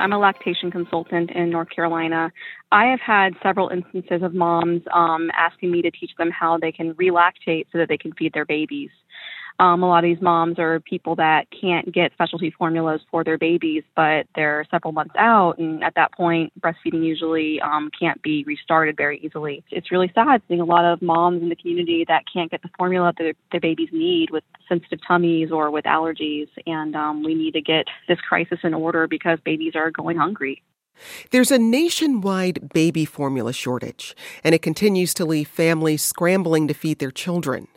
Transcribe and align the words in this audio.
I'm 0.00 0.12
a 0.12 0.18
lactation 0.18 0.70
consultant 0.70 1.30
in 1.30 1.50
North 1.50 1.68
Carolina. 1.70 2.32
I 2.72 2.86
have 2.86 3.00
had 3.00 3.34
several 3.42 3.68
instances 3.68 4.22
of 4.22 4.34
moms 4.34 4.82
um, 4.92 5.30
asking 5.36 5.70
me 5.70 5.82
to 5.82 5.90
teach 5.90 6.12
them 6.18 6.30
how 6.30 6.58
they 6.58 6.72
can 6.72 6.94
relactate 6.94 7.66
so 7.70 7.78
that 7.78 7.88
they 7.88 7.98
can 7.98 8.12
feed 8.12 8.32
their 8.32 8.44
babies. 8.46 8.90
Um, 9.60 9.82
a 9.82 9.88
lot 9.88 10.02
of 10.02 10.08
these 10.08 10.22
moms 10.22 10.58
are 10.58 10.80
people 10.80 11.16
that 11.16 11.46
can't 11.50 11.92
get 11.92 12.12
specialty 12.12 12.50
formulas 12.50 13.02
for 13.10 13.22
their 13.22 13.36
babies, 13.36 13.82
but 13.94 14.26
they're 14.34 14.64
several 14.70 14.92
months 14.92 15.14
out, 15.18 15.58
and 15.58 15.84
at 15.84 15.94
that 15.96 16.12
point, 16.12 16.50
breastfeeding 16.58 17.04
usually 17.04 17.60
um, 17.60 17.90
can't 17.98 18.22
be 18.22 18.42
restarted 18.44 18.96
very 18.96 19.20
easily. 19.20 19.62
It's 19.70 19.92
really 19.92 20.10
sad 20.14 20.40
seeing 20.48 20.62
a 20.62 20.64
lot 20.64 20.86
of 20.86 21.02
moms 21.02 21.42
in 21.42 21.50
the 21.50 21.56
community 21.56 22.06
that 22.08 22.22
can't 22.32 22.50
get 22.50 22.62
the 22.62 22.70
formula 22.78 23.12
that 23.18 23.22
their, 23.22 23.34
their 23.52 23.60
babies 23.60 23.90
need 23.92 24.30
with 24.30 24.44
sensitive 24.66 25.00
tummies 25.06 25.50
or 25.52 25.70
with 25.70 25.84
allergies, 25.84 26.48
and 26.66 26.96
um, 26.96 27.22
we 27.22 27.34
need 27.34 27.52
to 27.52 27.60
get 27.60 27.84
this 28.08 28.18
crisis 28.26 28.60
in 28.62 28.72
order 28.72 29.06
because 29.06 29.38
babies 29.44 29.74
are 29.76 29.90
going 29.90 30.16
hungry. 30.16 30.62
There's 31.32 31.50
a 31.50 31.58
nationwide 31.58 32.72
baby 32.72 33.04
formula 33.04 33.52
shortage, 33.52 34.16
and 34.42 34.54
it 34.54 34.62
continues 34.62 35.12
to 35.14 35.26
leave 35.26 35.48
families 35.48 36.02
scrambling 36.02 36.66
to 36.68 36.72
feed 36.72 36.98
their 36.98 37.10
children. 37.10 37.68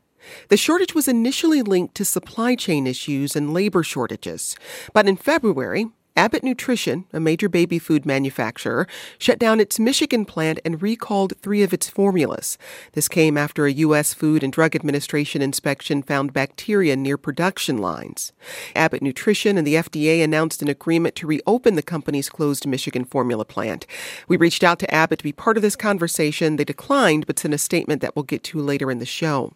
The 0.49 0.57
shortage 0.57 0.95
was 0.95 1.07
initially 1.07 1.61
linked 1.61 1.95
to 1.95 2.05
supply 2.05 2.55
chain 2.55 2.87
issues 2.87 3.35
and 3.35 3.53
labor 3.53 3.83
shortages. 3.83 4.55
But 4.93 5.07
in 5.07 5.17
February, 5.17 5.87
Abbott 6.15 6.43
Nutrition, 6.43 7.05
a 7.11 7.19
major 7.19 7.49
baby 7.49 7.79
food 7.79 8.05
manufacturer, 8.05 8.87
shut 9.17 9.39
down 9.39 9.59
its 9.59 9.79
Michigan 9.79 10.25
plant 10.25 10.59
and 10.63 10.79
recalled 10.79 11.33
three 11.41 11.63
of 11.63 11.73
its 11.73 11.89
formulas. 11.89 12.57
This 12.91 13.07
came 13.07 13.35
after 13.35 13.65
a 13.65 13.71
U.S. 13.71 14.13
Food 14.13 14.43
and 14.43 14.53
Drug 14.53 14.75
Administration 14.75 15.41
inspection 15.41 16.03
found 16.03 16.31
bacteria 16.31 16.95
near 16.95 17.17
production 17.17 17.79
lines. 17.79 18.31
Abbott 18.75 19.01
Nutrition 19.01 19.57
and 19.57 19.65
the 19.65 19.73
FDA 19.75 20.23
announced 20.23 20.61
an 20.61 20.67
agreement 20.67 21.15
to 21.15 21.27
reopen 21.27 21.73
the 21.73 21.81
company's 21.81 22.29
closed 22.29 22.67
Michigan 22.67 23.05
formula 23.05 23.43
plant. 23.43 23.87
We 24.27 24.37
reached 24.37 24.63
out 24.63 24.77
to 24.79 24.93
Abbott 24.93 25.19
to 25.19 25.23
be 25.23 25.31
part 25.31 25.57
of 25.57 25.63
this 25.63 25.75
conversation. 25.75 26.57
They 26.57 26.65
declined, 26.65 27.25
but 27.25 27.39
sent 27.39 27.55
a 27.55 27.57
statement 27.57 28.01
that 28.01 28.15
we'll 28.15 28.23
get 28.23 28.43
to 28.45 28.61
later 28.61 28.91
in 28.91 28.99
the 28.99 29.05
show. 29.07 29.53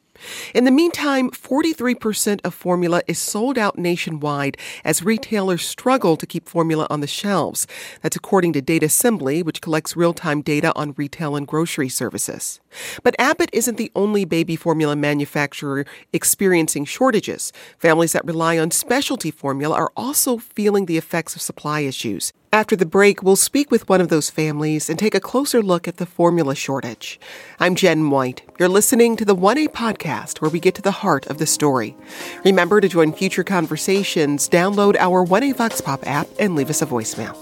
In 0.53 0.65
the 0.65 0.71
meantime, 0.71 1.29
43% 1.31 2.41
of 2.43 2.53
formula 2.53 3.01
is 3.07 3.19
sold 3.19 3.57
out 3.57 3.77
nationwide 3.77 4.57
as 4.83 5.03
retailers 5.03 5.65
struggle 5.65 6.17
to 6.17 6.25
keep 6.25 6.47
formula 6.47 6.87
on 6.89 7.01
the 7.01 7.07
shelves. 7.07 7.67
That's 8.01 8.15
according 8.15 8.53
to 8.53 8.61
Data 8.61 8.87
Assembly, 8.87 9.43
which 9.43 9.61
collects 9.61 9.95
real 9.95 10.13
time 10.13 10.41
data 10.41 10.73
on 10.75 10.93
retail 10.97 11.35
and 11.35 11.47
grocery 11.47 11.89
services. 11.89 12.59
But 13.03 13.15
Abbott 13.19 13.49
isn't 13.53 13.77
the 13.77 13.91
only 13.95 14.25
baby 14.25 14.55
formula 14.55 14.95
manufacturer 14.95 15.85
experiencing 16.13 16.85
shortages. 16.85 17.51
Families 17.77 18.13
that 18.13 18.25
rely 18.25 18.57
on 18.57 18.71
specialty 18.71 19.31
formula 19.31 19.75
are 19.75 19.91
also 19.95 20.37
feeling 20.37 20.85
the 20.85 20.97
effects 20.97 21.35
of 21.35 21.41
supply 21.41 21.81
issues. 21.81 22.33
After 22.53 22.77
the 22.77 22.85
break, 22.85 23.21
we'll 23.21 23.35
speak 23.35 23.71
with 23.71 23.89
one 23.89 23.99
of 23.99 24.07
those 24.07 24.29
families 24.29 24.89
and 24.89 24.97
take 24.97 25.13
a 25.13 25.19
closer 25.19 25.61
look 25.61 25.85
at 25.85 25.97
the 25.97 26.05
formula 26.05 26.55
shortage. 26.55 27.19
I'm 27.59 27.75
Jen 27.75 28.09
White. 28.09 28.41
You're 28.57 28.69
listening 28.69 29.17
to 29.17 29.25
the 29.25 29.35
1A 29.35 29.67
podcast 29.69 30.39
where 30.39 30.49
we 30.49 30.61
get 30.61 30.73
to 30.75 30.81
the 30.81 30.91
heart 30.91 31.27
of 31.27 31.39
the 31.39 31.45
story. 31.45 31.97
Remember 32.45 32.79
to 32.79 32.87
join 32.87 33.11
future 33.11 33.43
conversations, 33.43 34.47
download 34.47 34.95
our 34.95 35.25
1A 35.25 35.57
Vox 35.57 35.81
Pop 35.81 36.07
app, 36.07 36.29
and 36.39 36.55
leave 36.55 36.69
us 36.69 36.81
a 36.81 36.85
voicemail. 36.85 37.35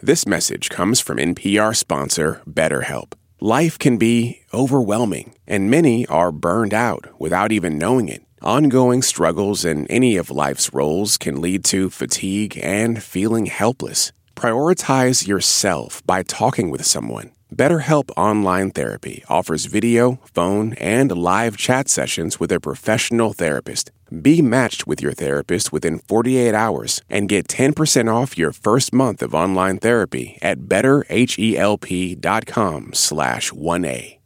This 0.00 0.26
message 0.26 0.70
comes 0.70 1.00
from 1.00 1.18
NPR 1.18 1.76
sponsor 1.76 2.40
BetterHelp. 2.48 3.12
Life 3.40 3.78
can 3.78 3.98
be 3.98 4.40
overwhelming, 4.54 5.34
and 5.46 5.70
many 5.70 6.06
are 6.06 6.32
burned 6.32 6.72
out 6.72 7.08
without 7.20 7.52
even 7.52 7.76
knowing 7.76 8.08
it. 8.08 8.22
Ongoing 8.44 9.02
struggles 9.02 9.64
in 9.64 9.86
any 9.86 10.16
of 10.16 10.28
life's 10.28 10.74
roles 10.74 11.16
can 11.16 11.40
lead 11.40 11.62
to 11.66 11.88
fatigue 11.90 12.58
and 12.60 13.00
feeling 13.00 13.46
helpless. 13.46 14.10
Prioritize 14.34 15.28
yourself 15.28 16.04
by 16.04 16.24
talking 16.24 16.68
with 16.68 16.84
someone. 16.84 17.30
BetterHelp 17.54 18.10
Online 18.16 18.72
Therapy 18.72 19.22
offers 19.28 19.66
video, 19.66 20.18
phone, 20.34 20.72
and 20.74 21.12
live 21.12 21.56
chat 21.56 21.88
sessions 21.88 22.40
with 22.40 22.50
a 22.50 22.58
professional 22.58 23.32
therapist. 23.32 23.92
Be 24.20 24.42
matched 24.42 24.88
with 24.88 25.00
your 25.00 25.12
therapist 25.12 25.72
within 25.72 26.00
48 26.00 26.52
hours 26.52 27.00
and 27.08 27.28
get 27.28 27.46
10% 27.46 28.12
off 28.12 28.36
your 28.36 28.52
first 28.52 28.92
month 28.92 29.22
of 29.22 29.36
online 29.36 29.78
therapy 29.78 30.36
at 30.42 30.62
betterhelp.com 30.62 32.90
slash 32.92 33.52
1A. 33.52 34.21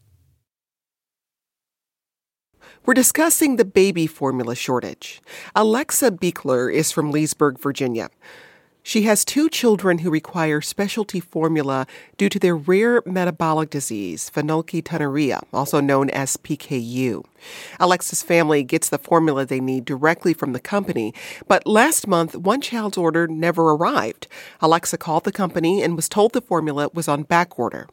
We're 2.86 2.94
discussing 2.94 3.56
the 3.56 3.64
baby 3.64 4.06
formula 4.06 4.54
shortage. 4.54 5.20
Alexa 5.56 6.12
Beekler 6.12 6.72
is 6.72 6.92
from 6.92 7.10
Leesburg, 7.10 7.58
Virginia. 7.58 8.10
She 8.86 9.02
has 9.02 9.24
two 9.24 9.48
children 9.48 9.98
who 9.98 10.10
require 10.10 10.60
specialty 10.60 11.19
formula 11.19 11.88
due 12.16 12.28
to 12.28 12.38
their 12.38 12.54
rare 12.54 13.02
metabolic 13.04 13.69
disease, 13.69 14.30
phenylketonuria, 14.32 15.42
also 15.52 15.80
known 15.80 16.08
as 16.10 16.36
PKU. 16.36 17.25
Alexa's 17.80 18.22
family 18.22 18.62
gets 18.62 18.88
the 18.88 18.98
formula 18.98 19.44
they 19.44 19.58
need 19.58 19.86
directly 19.86 20.32
from 20.32 20.52
the 20.52 20.60
company, 20.60 21.12
but 21.48 21.66
last 21.66 22.06
month 22.06 22.36
one 22.36 22.60
child's 22.60 22.96
order 22.96 23.26
never 23.26 23.72
arrived. 23.72 24.28
Alexa 24.60 24.98
called 24.98 25.25
the 25.25 25.32
company 25.32 25.82
and 25.82 25.96
was 25.96 26.08
told 26.08 26.32
the 26.32 26.41
formula 26.41 26.88
was 26.94 27.08
on 27.08 27.25
back 27.25 27.58
order. 27.58 27.88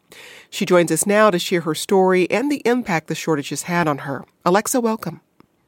She 0.51 0.63
joins 0.63 0.91
us 0.91 1.07
now 1.07 1.31
to 1.31 1.39
share 1.39 1.61
her 1.61 1.73
story 1.73 2.29
and 2.29 2.51
the 2.51 2.61
impact 2.65 3.07
the 3.07 3.15
shortage 3.15 3.49
has 3.49 3.63
had 3.63 3.87
on 3.87 3.99
her. 4.05 4.25
Alexa, 4.45 4.79
welcome. 4.79 5.21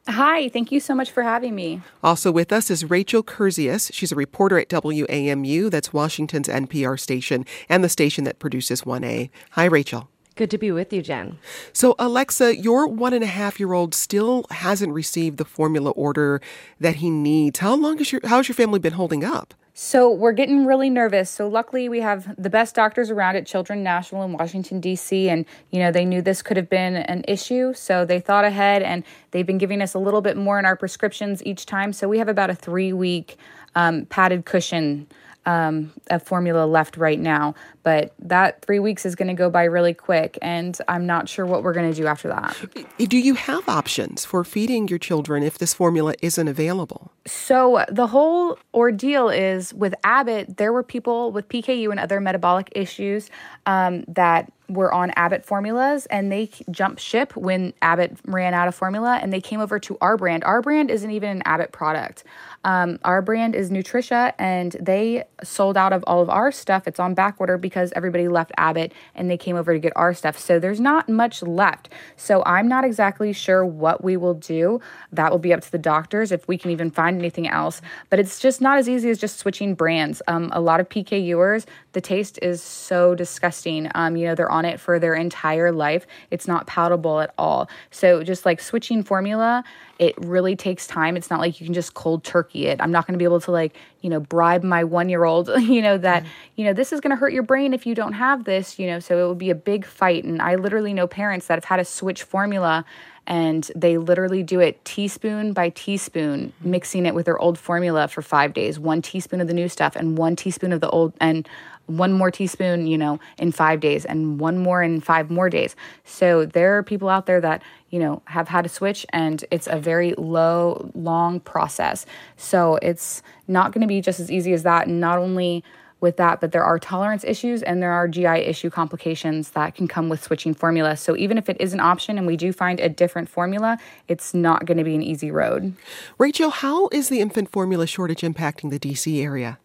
Hi, 0.07 0.49
thank 0.49 0.71
you 0.71 0.79
so 0.79 0.93
much 0.93 1.09
for 1.09 1.23
having 1.23 1.55
me. 1.55 1.81
Also 2.03 2.31
with 2.31 2.53
us 2.53 2.69
is 2.69 2.87
Rachel 2.87 3.23
Kurzius. 3.23 3.91
She's 3.91 4.11
a 4.11 4.15
reporter 4.15 4.59
at 4.59 4.69
WAMU, 4.69 5.71
that's 5.71 5.93
Washington's 5.93 6.47
NPR 6.47 6.99
station, 6.99 7.43
and 7.69 7.83
the 7.83 7.89
station 7.89 8.23
that 8.25 8.37
produces 8.37 8.83
1A. 8.83 9.31
Hi, 9.51 9.65
Rachel. 9.65 10.09
Good 10.35 10.51
to 10.51 10.57
be 10.57 10.69
with 10.71 10.91
you, 10.91 11.01
Jen. 11.01 11.37
So, 11.71 11.95
Alexa, 11.97 12.57
your 12.57 12.87
one 12.87 13.13
and 13.13 13.23
a 13.23 13.27
half 13.27 13.57
year 13.57 13.71
old 13.71 13.95
still 13.95 14.45
hasn't 14.49 14.91
received 14.91 15.37
the 15.37 15.45
formula 15.45 15.91
order 15.91 16.41
that 16.79 16.97
he 16.97 17.09
needs. 17.09 17.59
How 17.59 17.75
long 17.75 17.97
has 17.99 18.11
your 18.11 18.19
how 18.25 18.37
has 18.37 18.49
your 18.49 18.55
family 18.55 18.79
been 18.79 18.93
holding 18.93 19.23
up? 19.23 19.53
So 19.77 20.09
we're 20.09 20.31
getting 20.31 20.65
really 20.65 20.89
nervous. 20.89 21.29
So 21.29 21.49
luckily 21.49 21.89
we 21.89 21.99
have 21.99 22.33
the 22.41 22.49
best 22.49 22.75
doctors 22.75 23.09
around 23.09 23.35
at 23.35 23.45
Children 23.45 23.83
National 23.83 24.23
in 24.23 24.31
Washington 24.31 24.79
D.C. 24.79 25.29
and 25.29 25.45
you 25.71 25.79
know 25.79 25.91
they 25.91 26.05
knew 26.05 26.21
this 26.21 26.41
could 26.41 26.57
have 26.57 26.69
been 26.69 26.95
an 26.95 27.23
issue, 27.27 27.73
so 27.73 28.03
they 28.03 28.19
thought 28.19 28.43
ahead 28.43 28.81
and 28.81 29.05
they've 29.31 29.45
been 29.45 29.57
giving 29.57 29.81
us 29.81 29.93
a 29.93 29.99
little 29.99 30.21
bit 30.21 30.35
more 30.35 30.59
in 30.59 30.65
our 30.65 30.75
prescriptions 30.75 31.41
each 31.45 31.65
time. 31.65 31.93
So 31.93 32.09
we 32.09 32.17
have 32.17 32.27
about 32.27 32.49
a 32.49 32.55
three 32.55 32.91
week 32.91 33.37
um, 33.75 34.05
padded 34.07 34.45
cushion 34.45 35.07
um, 35.45 35.91
of 36.09 36.23
formula 36.23 36.65
left 36.65 36.97
right 36.97 37.19
now. 37.19 37.55
But 37.83 38.13
that 38.19 38.63
three 38.63 38.79
weeks 38.79 39.05
is 39.05 39.15
going 39.15 39.27
to 39.27 39.33
go 39.33 39.49
by 39.49 39.63
really 39.63 39.93
quick, 39.93 40.37
and 40.41 40.77
I'm 40.87 41.05
not 41.05 41.29
sure 41.29 41.45
what 41.45 41.63
we're 41.63 41.73
going 41.73 41.91
to 41.91 41.95
do 41.95 42.07
after 42.07 42.27
that. 42.29 42.57
Do 42.97 43.17
you 43.17 43.35
have 43.35 43.67
options 43.69 44.25
for 44.25 44.43
feeding 44.43 44.87
your 44.87 44.99
children 44.99 45.43
if 45.43 45.57
this 45.57 45.73
formula 45.73 46.15
isn't 46.21 46.47
available? 46.47 47.11
So, 47.27 47.85
the 47.89 48.07
whole 48.07 48.57
ordeal 48.73 49.29
is 49.29 49.73
with 49.73 49.93
Abbott, 50.03 50.57
there 50.57 50.73
were 50.73 50.83
people 50.83 51.31
with 51.31 51.47
PKU 51.49 51.91
and 51.91 51.99
other 51.99 52.19
metabolic 52.19 52.69
issues 52.73 53.29
um, 53.65 54.03
that 54.07 54.51
were 54.67 54.93
on 54.93 55.11
Abbott 55.11 55.45
formulas 55.45 56.05
and 56.07 56.31
they 56.31 56.49
jumped 56.71 57.01
ship 57.01 57.35
when 57.35 57.73
Abbott 57.81 58.17
ran 58.25 58.53
out 58.53 58.67
of 58.67 58.75
formula 58.75 59.19
and 59.21 59.31
they 59.31 59.41
came 59.41 59.59
over 59.59 59.79
to 59.79 59.97
our 60.01 60.17
brand. 60.17 60.43
Our 60.43 60.61
brand 60.61 60.91
isn't 60.91 61.11
even 61.11 61.29
an 61.29 61.41
Abbott 61.45 61.71
product. 61.71 62.23
Um, 62.65 62.97
our 63.03 63.21
brand 63.21 63.53
is 63.53 63.69
Nutricia, 63.69 64.33
and 64.39 64.75
they 64.81 65.23
sold 65.43 65.77
out 65.77 65.93
of 65.93 66.03
all 66.07 66.21
of 66.23 66.31
our 66.31 66.51
stuff. 66.51 66.87
It's 66.87 66.99
on 66.99 67.13
back 67.13 67.35
order 67.37 67.59
because 67.59 67.93
everybody 67.95 68.27
left 68.27 68.51
Abbott 68.57 68.91
and 69.13 69.29
they 69.29 69.37
came 69.37 69.55
over 69.55 69.71
to 69.71 69.79
get 69.79 69.93
our 69.95 70.15
stuff. 70.15 70.37
So 70.39 70.57
there's 70.57 70.79
not 70.79 71.07
much 71.07 71.43
left. 71.43 71.89
So 72.17 72.41
I'm 72.43 72.67
not 72.67 72.83
exactly 72.83 73.33
sure 73.33 73.63
what 73.63 74.03
we 74.03 74.17
will 74.17 74.33
do. 74.33 74.81
That 75.11 75.31
will 75.31 75.39
be 75.39 75.53
up 75.53 75.61
to 75.61 75.71
the 75.71 75.77
doctors 75.77 76.31
if 76.31 76.47
we 76.47 76.57
can 76.57 76.71
even 76.71 76.89
find 76.89 77.19
anything 77.19 77.47
else. 77.47 77.81
But 78.09 78.19
it's 78.19 78.39
just 78.39 78.61
not 78.61 78.79
as 78.79 78.89
easy 78.89 79.11
as 79.11 79.19
just 79.19 79.37
switching 79.37 79.75
brands. 79.75 80.23
Um, 80.27 80.49
a 80.51 80.59
lot 80.59 80.79
of 80.79 80.89
PKUers, 80.89 81.65
the 81.91 82.01
taste 82.01 82.39
is 82.41 82.63
so 82.63 83.13
disgusting. 83.13 83.91
Um, 83.93 84.15
you 84.15 84.25
know, 84.25 84.33
they're 84.33 84.51
on 84.55 84.65
it 84.65 84.79
for 84.79 84.97
their 84.99 85.13
entire 85.13 85.71
life. 85.71 86.07
It's 86.31 86.47
not 86.47 86.65
palatable 86.65 87.19
at 87.19 87.33
all. 87.37 87.69
So 87.91 88.23
just 88.23 88.45
like 88.45 88.61
switching 88.61 89.03
formula 89.03 89.63
it 89.97 90.15
really 90.17 90.55
takes 90.55 90.87
time. 90.87 91.15
It's 91.15 91.29
not 91.29 91.39
like 91.39 91.59
you 91.59 91.65
can 91.65 91.73
just 91.73 91.93
cold 91.93 92.23
turkey 92.23 92.67
it. 92.67 92.81
I'm 92.81 92.91
not 92.91 93.07
going 93.07 93.13
to 93.13 93.17
be 93.17 93.23
able 93.23 93.39
to 93.41 93.51
like, 93.51 93.75
you 94.01 94.09
know, 94.09 94.19
bribe 94.19 94.63
my 94.63 94.83
1-year-old, 94.83 95.49
you 95.61 95.81
know, 95.81 95.97
that, 95.97 96.25
you 96.55 96.65
know, 96.65 96.73
this 96.73 96.91
is 96.91 96.99
going 96.99 97.11
to 97.11 97.15
hurt 97.15 97.31
your 97.33 97.43
brain 97.43 97.73
if 97.73 97.85
you 97.85 97.95
don't 97.95 98.13
have 98.13 98.43
this, 98.43 98.77
you 98.77 98.87
know, 98.87 98.99
so 98.99 99.23
it 99.23 99.27
would 99.27 99.37
be 99.37 99.49
a 99.49 99.55
big 99.55 99.85
fight 99.85 100.23
and 100.23 100.41
I 100.41 100.55
literally 100.55 100.93
know 100.93 101.07
parents 101.07 101.47
that 101.47 101.55
have 101.55 101.65
had 101.65 101.77
to 101.77 101.85
switch 101.85 102.23
formula 102.23 102.83
and 103.27 103.71
they 103.75 103.97
literally 103.97 104.43
do 104.43 104.59
it 104.59 104.83
teaspoon 104.85 105.53
by 105.53 105.69
teaspoon 105.69 106.53
mixing 106.61 107.07
it 107.07 107.15
with 107.15 107.25
their 107.25 107.39
old 107.39 107.57
formula 107.57 108.07
for 108.07 108.21
5 108.21 108.53
days 108.53 108.77
one 108.77 109.01
teaspoon 109.01 109.41
of 109.41 109.47
the 109.47 109.53
new 109.53 109.67
stuff 109.67 109.95
and 109.95 110.15
one 110.15 110.35
teaspoon 110.35 110.71
of 110.71 110.79
the 110.79 110.89
old 110.89 111.13
and 111.19 111.49
one 111.87 112.13
more 112.13 112.31
teaspoon, 112.31 112.87
you 112.87 112.97
know, 112.97 113.19
in 113.37 113.51
five 113.51 113.79
days 113.79 114.05
and 114.05 114.39
one 114.39 114.57
more 114.57 114.81
in 114.81 115.01
five 115.01 115.29
more 115.29 115.49
days. 115.49 115.75
So 116.03 116.45
there 116.45 116.77
are 116.77 116.83
people 116.83 117.09
out 117.09 117.25
there 117.25 117.41
that, 117.41 117.61
you 117.89 117.99
know, 117.99 118.21
have 118.25 118.47
had 118.47 118.63
to 118.63 118.69
switch 118.69 119.05
and 119.09 119.43
it's 119.51 119.67
a 119.67 119.77
very 119.77 120.13
low, 120.17 120.89
long 120.95 121.39
process. 121.39 122.05
So 122.37 122.77
it's 122.81 123.21
not 123.47 123.71
going 123.71 123.81
to 123.81 123.87
be 123.87 124.01
just 124.01 124.19
as 124.19 124.31
easy 124.31 124.53
as 124.53 124.63
that. 124.63 124.87
And 124.87 124.99
not 124.99 125.19
only 125.19 125.63
with 126.01 126.17
that, 126.17 126.41
but 126.41 126.51
there 126.51 126.63
are 126.63 126.77
tolerance 126.77 127.23
issues 127.23 127.63
and 127.63 127.81
there 127.81 127.91
are 127.91 128.07
GI 128.07 128.27
issue 128.27 128.69
complications 128.69 129.51
that 129.51 129.75
can 129.75 129.87
come 129.87 130.09
with 130.09 130.21
switching 130.21 130.53
formula. 130.53 130.97
So 130.97 131.15
even 131.15 131.37
if 131.37 131.49
it 131.49 131.57
is 131.59 131.73
an 131.73 131.79
option 131.79 132.17
and 132.17 132.27
we 132.27 132.37
do 132.37 132.51
find 132.51 132.79
a 132.79 132.89
different 132.89 133.29
formula, 133.29 133.77
it's 134.07 134.33
not 134.33 134.65
going 134.65 134.77
to 134.77 134.83
be 134.83 134.95
an 134.95 135.01
easy 135.01 135.31
road. 135.31 135.73
Rachel, 136.17 136.49
how 136.49 136.89
is 136.91 137.09
the 137.09 137.21
infant 137.21 137.49
formula 137.51 137.87
shortage 137.87 138.21
impacting 138.21 138.69
the 138.69 138.79
DC 138.79 139.21
area? 139.23 139.57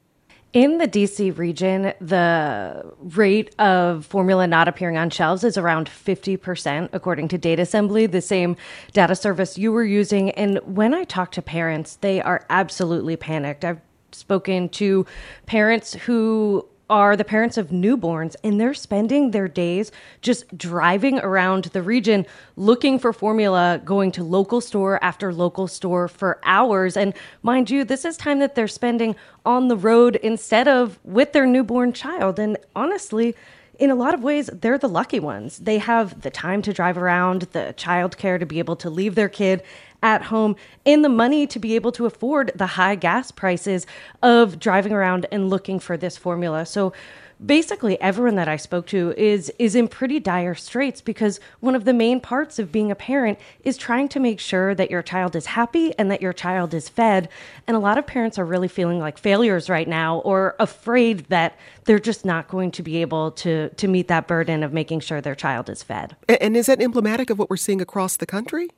In 0.53 0.79
the 0.79 0.89
DC 0.89 1.39
region, 1.39 1.93
the 2.01 2.93
rate 2.99 3.55
of 3.61 4.05
formula 4.05 4.49
not 4.49 4.67
appearing 4.67 4.99
on 4.99 5.09
shelves 5.09 5.45
is 5.45 5.57
around 5.57 5.89
50%, 5.89 6.89
according 6.93 7.29
to 7.29 7.39
Data 7.39 7.63
Assembly, 7.63 8.07
the 8.07 8.21
same 8.21 8.57
data 8.93 9.15
service 9.15 9.57
you 9.57 9.71
were 9.71 9.85
using. 9.85 10.31
And 10.33 10.59
when 10.65 10.93
I 10.93 11.05
talk 11.05 11.31
to 11.33 11.43
parents, 11.43 11.99
they 12.01 12.21
are 12.21 12.45
absolutely 12.51 13.17
panicked. 13.17 13.65
I've 13.65 13.81
spoken 14.11 14.69
to 14.71 15.07
parents 15.47 15.93
who 15.95 16.67
are 16.91 17.17
the 17.17 17.25
parents 17.25 17.57
of 17.57 17.69
newborns 17.69 18.37
and 18.45 18.61
they're 18.61 18.75
spending 18.75 19.31
their 19.31 19.49
days 19.49 19.93
just 20.21 20.59
driving 20.59 21.21
around 21.21 21.65
the 21.67 21.81
region 21.81 22.27
looking 22.57 22.99
for 22.99 23.13
formula, 23.13 23.81
going 23.85 24.11
to 24.13 24.25
local 24.25 24.61
store 24.61 25.03
after 25.03 25.33
local 25.33 25.69
store 25.69 26.09
for 26.09 26.41
hours. 26.45 26.97
And 26.97 27.15
mind 27.43 27.71
you, 27.71 27.85
this 27.85 28.05
is 28.05 28.17
time 28.17 28.41
that 28.41 28.57
they're 28.57 28.69
spending 28.69 29.15
on 29.47 29.69
the 29.69 29.77
road 29.77 30.17
instead 30.17 30.69
of 30.69 30.99
with 31.05 31.33
their 31.33 31.47
newborn 31.47 31.93
child. 31.93 32.39
And 32.39 32.59
honestly, 32.75 33.35
in 33.81 33.91
a 33.91 33.95
lot 33.95 34.13
of 34.13 34.23
ways, 34.23 34.51
they're 34.53 34.79
the 34.79 34.89
lucky 34.89 35.19
ones. 35.19 35.59
They 35.59 35.79
have 35.79 36.21
the 36.21 36.31
time 36.31 36.61
to 36.63 36.73
drive 36.73 36.99
around, 36.99 37.43
the 37.53 37.75
childcare 37.77 38.39
to 38.39 38.45
be 38.45 38.59
able 38.59 38.77
to 38.77 38.91
leave 38.91 39.15
their 39.15 39.31
kid 39.31 39.63
at 40.03 40.23
home 40.25 40.55
and 40.85 41.03
the 41.03 41.09
money 41.09 41.47
to 41.47 41.59
be 41.59 41.75
able 41.75 41.91
to 41.93 42.05
afford 42.05 42.53
the 42.55 42.67
high 42.67 42.95
gas 42.95 43.31
prices 43.31 43.87
of 44.23 44.59
driving 44.59 44.93
around 44.93 45.27
and 45.33 45.49
looking 45.49 45.81
for 45.81 45.97
this 45.97 46.19
formula. 46.19 46.67
So 46.67 46.93
basically 47.45 48.01
everyone 48.01 48.35
that 48.35 48.49
I 48.49 48.57
spoke 48.57 48.87
to 48.89 49.15
is 49.17 49.51
is 49.59 49.75
in 49.75 49.89
pretty 49.89 50.21
dire 50.21 50.55
straits 50.55 51.01
because 51.01 51.41
one 51.61 51.75
of 51.75 51.85
the 51.85 51.95
main 51.95 52.21
parts 52.21 52.59
of 52.59 52.71
being 52.71 52.91
a 52.91 52.95
parent 52.95 53.39
is 53.65 53.77
trying 53.77 54.09
to 54.11 54.21
make 54.21 54.41
sure 54.41 54.75
that 54.75 54.91
your 54.91 55.03
child 55.03 55.35
is 55.35 55.47
happy 55.47 55.97
and 55.99 56.11
that 56.11 56.21
your 56.21 56.33
child 56.33 56.75
is 56.75 56.89
fed. 56.89 57.29
And 57.67 57.77
a 57.77 57.81
lot 57.81 57.99
of 57.99 58.07
parents 58.07 58.39
are 58.39 58.45
really 58.45 58.69
feeling 58.69 58.99
like 58.99 59.19
failures 59.19 59.71
right 59.71 59.89
now 59.89 60.19
or 60.19 60.55
afraid 60.59 61.27
that 61.27 61.57
they're 61.85 61.99
just 61.99 62.25
not 62.25 62.49
going 62.49 62.71
to 62.73 62.83
be 62.83 62.99
able 62.99 63.31
to 63.33 63.71
to 63.71 63.89
meet 63.89 64.09
that 64.09 64.27
burden 64.27 64.63
of 64.63 64.73
making 64.73 65.01
sure 65.01 65.21
their 65.21 65.35
child 65.35 65.69
is 65.69 65.83
fed. 65.83 66.17
And 66.29 66.57
is 66.57 66.67
that 66.67 66.83
emblematic 66.83 67.31
of 67.31 67.39
what 67.39 67.49
we're 67.49 67.57
seeing 67.57 67.81
across 67.81 68.17
the 68.17 68.27
country? 68.27 68.69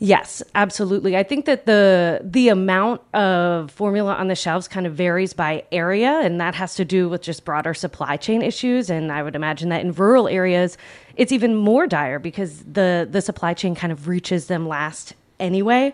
Yes, 0.00 0.44
absolutely. 0.54 1.16
I 1.16 1.24
think 1.24 1.44
that 1.46 1.66
the 1.66 2.20
the 2.22 2.50
amount 2.50 3.00
of 3.14 3.72
formula 3.72 4.14
on 4.14 4.28
the 4.28 4.36
shelves 4.36 4.68
kind 4.68 4.86
of 4.86 4.94
varies 4.94 5.32
by 5.32 5.64
area 5.72 6.20
and 6.22 6.40
that 6.40 6.54
has 6.54 6.76
to 6.76 6.84
do 6.84 7.08
with 7.08 7.20
just 7.20 7.44
broader 7.44 7.74
supply 7.74 8.16
chain 8.16 8.40
issues 8.40 8.90
and 8.90 9.10
I 9.10 9.24
would 9.24 9.34
imagine 9.34 9.70
that 9.70 9.80
in 9.80 9.92
rural 9.92 10.28
areas 10.28 10.78
it's 11.16 11.32
even 11.32 11.56
more 11.56 11.88
dire 11.88 12.20
because 12.20 12.62
the 12.62 13.08
the 13.10 13.20
supply 13.20 13.54
chain 13.54 13.74
kind 13.74 13.92
of 13.92 14.06
reaches 14.06 14.46
them 14.46 14.68
last 14.68 15.14
anyway. 15.40 15.92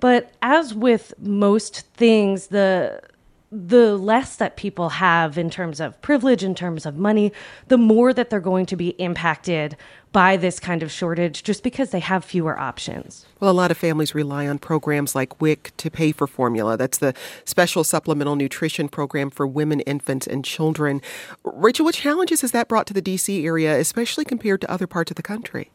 But 0.00 0.32
as 0.42 0.74
with 0.74 1.14
most 1.18 1.86
things 1.94 2.48
the 2.48 3.00
the 3.50 3.96
less 3.96 4.36
that 4.36 4.56
people 4.56 4.88
have 4.90 5.38
in 5.38 5.48
terms 5.48 5.80
of 5.80 6.00
privilege, 6.02 6.42
in 6.42 6.54
terms 6.54 6.84
of 6.84 6.96
money, 6.96 7.32
the 7.68 7.78
more 7.78 8.12
that 8.12 8.28
they're 8.28 8.40
going 8.40 8.66
to 8.66 8.76
be 8.76 8.88
impacted 9.00 9.76
by 10.16 10.34
this 10.34 10.58
kind 10.58 10.82
of 10.82 10.90
shortage 10.90 11.42
just 11.42 11.62
because 11.62 11.90
they 11.90 12.00
have 12.00 12.24
fewer 12.24 12.58
options. 12.58 13.26
Well, 13.38 13.50
a 13.50 13.52
lot 13.52 13.70
of 13.70 13.76
families 13.76 14.14
rely 14.14 14.48
on 14.48 14.58
programs 14.58 15.14
like 15.14 15.42
WIC 15.42 15.76
to 15.76 15.90
pay 15.90 16.10
for 16.10 16.26
formula. 16.26 16.78
That's 16.78 16.96
the 16.96 17.12
Special 17.44 17.84
Supplemental 17.84 18.34
Nutrition 18.34 18.88
Program 18.88 19.28
for 19.28 19.46
Women, 19.46 19.80
Infants, 19.80 20.26
and 20.26 20.42
Children. 20.42 21.02
Rachel, 21.44 21.84
what 21.84 21.96
challenges 21.96 22.40
has 22.40 22.52
that 22.52 22.66
brought 22.66 22.86
to 22.86 22.94
the 22.94 23.02
D.C. 23.02 23.44
area, 23.44 23.78
especially 23.78 24.24
compared 24.24 24.62
to 24.62 24.70
other 24.70 24.86
parts 24.86 25.10
of 25.10 25.16
the 25.16 25.22
country? 25.22 25.70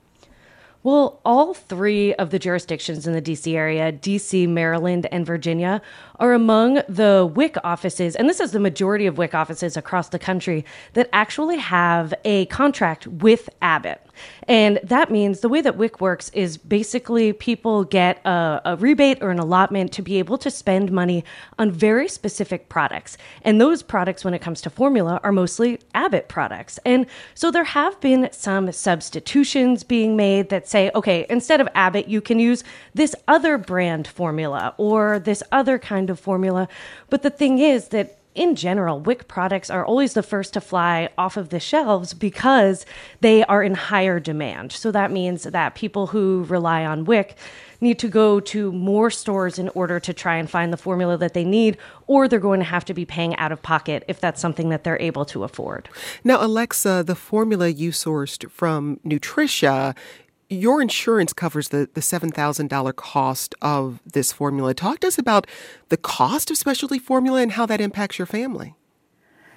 Well, 0.84 1.22
all 1.24 1.54
three 1.54 2.16
of 2.16 2.32
the 2.32 2.40
jurisdictions 2.40 3.06
in 3.06 3.14
the 3.14 3.22
DC 3.22 3.54
area, 3.54 3.94
DC, 3.94 4.50
Maryland, 4.50 5.06
and 5.12 5.24
Virginia, 5.24 5.80
are 6.20 6.34
among 6.34 6.82
the 6.90 7.32
WIC 7.32 7.58
offices, 7.64 8.16
and 8.16 8.28
this 8.28 8.40
is 8.40 8.52
the 8.52 8.60
majority 8.60 9.06
of 9.06 9.20
WIC 9.20 9.36
offices 9.36 9.78
across 9.78 10.10
the 10.10 10.18
country 10.18 10.66
that 10.94 11.08
actually 11.14 11.58
have 11.58 12.16
a 12.26 12.48
contract 12.48 13.06
with 13.06 13.48
Abbott. 13.62 14.02
And 14.48 14.80
that 14.84 15.12
means 15.12 15.42
the 15.42 15.50
way 15.50 15.62
that 15.62 15.78
WIC 15.78 16.02
works 16.02 16.30
is 16.30 16.58
basically 16.58 17.34
people 17.34 17.84
get 17.84 18.26
a, 18.26 18.62
a, 18.66 18.76
rebate 18.78 19.22
or 19.22 19.30
an 19.30 19.40
allotment 19.40 19.92
to 19.94 20.02
be 20.02 20.20
able 20.20 20.38
to 20.40 20.50
spend 20.50 20.92
money 20.92 21.24
on 21.60 21.72
very 21.72 22.08
specific 22.08 22.70
products. 22.70 23.18
And 23.44 23.62
those 23.62 23.84
products, 23.84 24.26
when 24.26 24.34
it 24.34 24.40
comes 24.40 24.62
to 24.62 24.70
formula, 24.70 25.20
are 25.24 25.32
mostly 25.32 25.80
Abbott 25.94 26.28
products. 26.28 26.80
And 26.86 27.06
so 27.36 27.52
there 27.52 27.64
have 27.64 28.00
been 28.02 28.30
some 28.32 28.72
substitutions 28.72 29.84
being 29.84 30.16
made 30.16 30.50
that 30.50 30.68
say, 30.68 30.92
okay, 30.96 31.26
instead 31.30 31.62
of 31.62 31.68
Abbott, 31.76 32.08
you 32.08 32.22
can 32.22 32.40
use 32.40 32.64
this 32.94 33.16
other 33.28 33.58
brand 33.58 34.08
formula 34.08 34.74
or 34.78 35.20
this 35.20 35.44
other 35.52 35.78
kind 35.78 36.10
of 36.10 36.20
formula. 36.20 36.68
But 37.10 37.22
the 37.22 37.30
thing 37.30 37.60
is 37.60 37.90
that 37.90 38.21
in 38.33 38.56
general, 38.56 39.00
WIC 39.00 39.28
products 39.28 39.69
are 39.69 39.86
always 39.86 40.13
the 40.13 40.24
first 40.24 40.54
to 40.54 40.62
fly 40.62 41.10
off 41.18 41.38
of 41.38 41.50
the 41.50 41.60
shelves 41.60 42.13
because 42.13 42.86
they 43.19 43.44
are 43.45 43.62
in 43.62 43.75
higher 43.75 44.19
demand. 44.19 44.72
So 44.72 44.92
that 44.92 45.12
means 45.12 45.44
that 45.44 45.75
people 45.75 46.07
who 46.07 46.45
rely 46.48 46.86
on 46.86 47.06
WIC 47.06 47.36
need 47.81 48.00
to 48.00 48.07
go 48.07 48.39
to 48.39 48.72
more 48.72 49.10
stores 49.10 49.57
in 49.60 49.69
order 49.69 50.00
to 50.00 50.13
try 50.13 50.36
and 50.36 50.50
find 50.50 50.72
the 50.72 50.78
formula 50.78 51.18
that 51.18 51.33
they 51.33 51.44
need, 51.44 51.78
or 52.07 52.28
they're 52.28 52.39
going 52.39 52.60
to 52.60 52.66
have 52.66 52.86
to 52.86 52.94
be 52.94 53.06
paying 53.06 53.36
out 53.38 53.51
of 53.51 53.62
pocket 53.62 54.04
if 54.07 54.22
that's 54.22 54.39
something 54.39 54.69
that 54.69 54.84
they're 54.84 55.01
able 55.01 55.25
to 55.25 55.44
afford. 55.44 55.89
Now, 56.24 56.45
Alexa, 56.45 57.04
the 57.06 57.16
formula 57.16 57.68
you 57.68 57.92
sourced 57.92 58.50
from 58.50 59.00
Nutricia 59.06 59.95
your 60.51 60.81
insurance 60.81 61.31
covers 61.31 61.69
the, 61.69 61.89
the 61.94 62.01
$7,000 62.01 62.95
cost 62.95 63.56
of 63.62 64.01
this 64.06 64.33
formula. 64.33 64.74
Talk 64.74 65.00
to 65.00 65.07
us 65.07 65.18
about 65.18 65.48
the 65.88 65.98
cost 65.98 66.51
of 66.51 66.57
specialty 66.57 67.00
formula 67.00 67.42
and 67.42 67.53
how 67.53 67.65
that 67.65 67.80
impacts 67.80 68.19
your 68.19 68.25
family. 68.25 68.75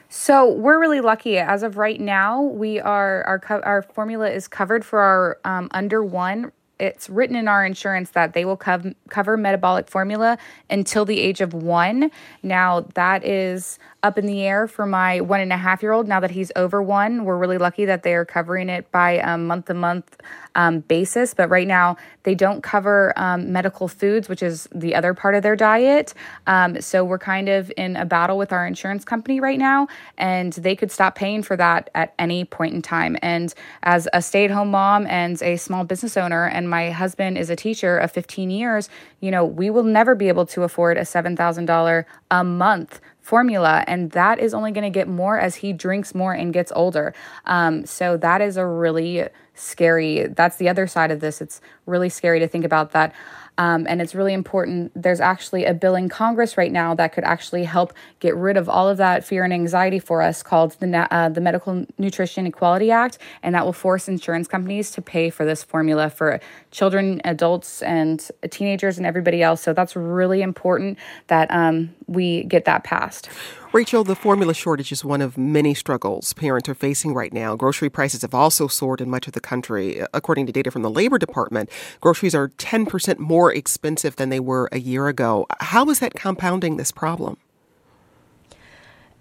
So 0.08 0.49
we're 0.49 0.79
really 0.79 1.00
lucky. 1.00 1.38
As 1.38 1.64
of 1.64 1.76
right 1.76 2.00
now, 2.00 2.41
we 2.43 2.79
are 2.79 3.25
our 3.25 3.62
our 3.64 3.82
formula 3.82 4.31
is 4.31 4.46
covered 4.46 4.85
for 4.85 5.00
our 5.00 5.39
um, 5.44 5.69
under 5.72 6.05
one. 6.05 6.53
It's 6.79 7.10
written 7.10 7.34
in 7.34 7.48
our 7.48 7.67
insurance 7.67 8.10
that 8.10 8.32
they 8.32 8.44
will 8.44 8.56
co- 8.56 8.94
cover 9.08 9.36
metabolic 9.36 9.89
formula 9.89 10.39
until 10.70 11.05
the 11.05 11.20
age 11.20 11.41
of 11.41 11.53
one. 11.53 12.13
Now 12.44 12.86
that 12.94 13.24
is 13.24 13.81
up 14.05 14.19
in 14.19 14.27
the 14.27 14.43
air 14.43 14.69
for 14.69 14.84
my 14.84 15.23
one 15.23 15.41
and 15.41 15.51
a 15.51 15.56
half 15.56 15.82
year 15.82 15.91
old 15.91 16.06
now 16.06 16.20
that 16.20 16.31
he's 16.31 16.53
over 16.56 16.82
one. 16.82 17.25
We're 17.25 17.39
really 17.39 17.56
lucky 17.56 17.87
that 17.87 18.03
they 18.03 18.15
are 18.15 18.27
covering 18.27 18.69
it 18.69 18.91
by 18.93 19.13
a 19.13 19.39
month 19.39 19.67
to 19.67 19.75
month 19.75 20.20
um, 20.55 20.81
basis. 20.81 21.32
But 21.32 21.49
right 21.49 21.67
now, 21.67 21.96
they 22.23 22.34
don't 22.34 22.63
cover 22.63 23.15
um, 23.17 23.51
medical 23.51 23.89
foods, 23.89 24.29
which 24.29 24.43
is 24.43 24.69
the 24.75 24.94
other 24.94 25.15
part 25.15 25.34
of 25.34 25.43
their 25.43 25.56
diet. 25.56 26.13
Um, 26.46 26.82
so 26.82 27.03
we're 27.03 27.19
kind 27.19 27.49
of 27.49 27.73
in 27.79 27.96
a 27.96 28.05
battle 28.05 28.37
with 28.37 28.53
our 28.53 28.67
insurance 28.67 29.06
company 29.06 29.41
right 29.41 29.58
now, 29.58 29.89
and 30.19 30.53
they 30.53 30.77
could 30.77 30.93
stop 30.93 31.15
paying 31.15 31.43
for 31.43 31.56
that 31.56 31.89
at 31.94 32.13
any 32.19 32.44
point 32.44 32.75
in 32.75 32.82
time. 32.82 33.17
And 33.23 33.55
as 33.82 34.06
a 34.13 34.20
stay 34.20 34.44
at 34.44 34.51
home 34.51 34.70
mom 34.70 35.06
and 35.06 35.43
a 35.43 35.56
small 35.56 35.82
business 35.82 36.19
owner, 36.19 36.46
and 36.46 36.69
my 36.69 36.91
husband 36.91 37.39
is 37.39 37.49
a 37.49 37.56
teacher 37.56 37.96
of 37.96 38.13
15 38.13 38.51
years, 38.51 38.91
you 39.20 39.31
know, 39.31 39.46
we 39.46 39.70
will 39.70 39.82
never 39.82 40.15
be 40.15 40.29
able 40.29 40.44
to 40.44 40.63
afford 40.63 40.99
a 40.99 41.03
$7,000 41.03 42.05
a 42.31 42.44
month 42.44 43.01
formula 43.25 43.83
and 43.87 44.11
that 44.11 44.39
is 44.39 44.53
only 44.53 44.71
going 44.71 44.85
to 44.85 44.91
get 44.91 45.09
more 45.09 45.39
as 45.39 45.57
he 45.57 45.73
drinks 45.73 46.15
more 46.15 46.35
and 46.35 46.53
gets 46.53 46.71
older. 46.77 47.15
Um, 47.47 47.87
so 47.87 48.19
that 48.19 48.43
is 48.43 48.59
a 48.59 48.67
really 48.67 49.27
scary 49.55 50.27
that's 50.27 50.57
the 50.57 50.69
other 50.69 50.87
side 50.87 51.11
of 51.11 51.21
this. 51.21 51.41
It's 51.41 51.63
really 51.87 52.11
scary 52.11 52.39
to 52.41 52.47
think 52.47 52.67
about 52.67 52.91
that 52.93 53.15
um, 53.56 53.87
and 53.89 54.03
it's 54.03 54.15
really 54.15 54.32
important. 54.32 54.91
There's 55.01 55.20
actually 55.20 55.65
a 55.65 55.75
bill 55.75 55.94
in 55.94 56.08
Congress 56.08 56.56
right 56.56 56.73
now 56.73 56.94
that 56.94 57.13
could 57.13 57.25
actually 57.25 57.65
help 57.65 57.93
get 58.19 58.34
rid 58.37 58.56
of 58.56 58.69
all 58.69 58.89
of 58.89 58.96
that 58.99 59.25
fear 59.25 59.44
and 59.44 59.53
anxiety 59.53 60.01
for 60.01 60.23
us 60.23 60.43
called 60.43 60.73
the, 60.81 61.15
uh, 61.15 61.29
the 61.29 61.41
Medical 61.41 61.87
Nutrition 61.96 62.46
Equality 62.46 62.91
Act. 62.91 63.19
And 63.43 63.55
that 63.55 63.65
will 63.65 63.73
force 63.73 64.08
insurance 64.08 64.49
companies 64.49 64.91
to 64.93 65.03
pay 65.03 65.31
for 65.31 65.44
this 65.44 65.63
formula 65.63 66.11
for 66.11 66.41
children, 66.73 67.20
adults, 67.25 67.82
and 67.82 68.29
teenagers 68.51 68.99
and 68.99 69.06
everybody 69.06 69.43
else. 69.43 69.61
So 69.61 69.73
that's 69.73 69.94
really 69.94 70.43
important 70.43 70.99
that 71.29 71.49
um, 71.51 71.94
we 72.06 72.44
get 72.44 72.65
that 72.65 72.82
passed. 72.82 73.29
Rachel, 73.75 74.05
the 74.05 74.15
formula 74.15 74.55
shortage 74.55 74.93
is 74.93 75.05
one 75.05 75.21
of 75.21 75.37
many 75.37 75.75
struggles 75.75 76.33
parents 76.33 76.69
are 76.69 76.77
facing 76.77 77.13
right 77.13 77.33
now. 77.33 77.57
Grocery 77.57 77.91
prices 77.91 78.23
have 78.23 78.33
also 78.33 78.69
soared 78.69 79.01
in 79.01 79.11
much 79.11 79.27
of 79.27 79.33
the 79.33 79.41
country. 79.41 80.01
According 80.15 80.47
to 80.47 80.53
data 80.53 80.71
from 80.71 80.83
the 80.83 80.91
Labor 80.91 81.19
Department, 81.19 81.69
groceries 82.01 82.37
are 82.37 82.51
10% 82.51 83.19
more 83.19 83.53
expensive 83.53 84.15
than 84.15 84.29
they 84.29 84.39
were 84.39 84.69
a 84.71 84.79
year 84.79 85.09
ago. 85.09 85.49
How 85.59 85.91
is 85.91 85.99
that 85.99 86.15
compounding 86.15 86.77
this 86.77 86.93
problem? 86.93 87.37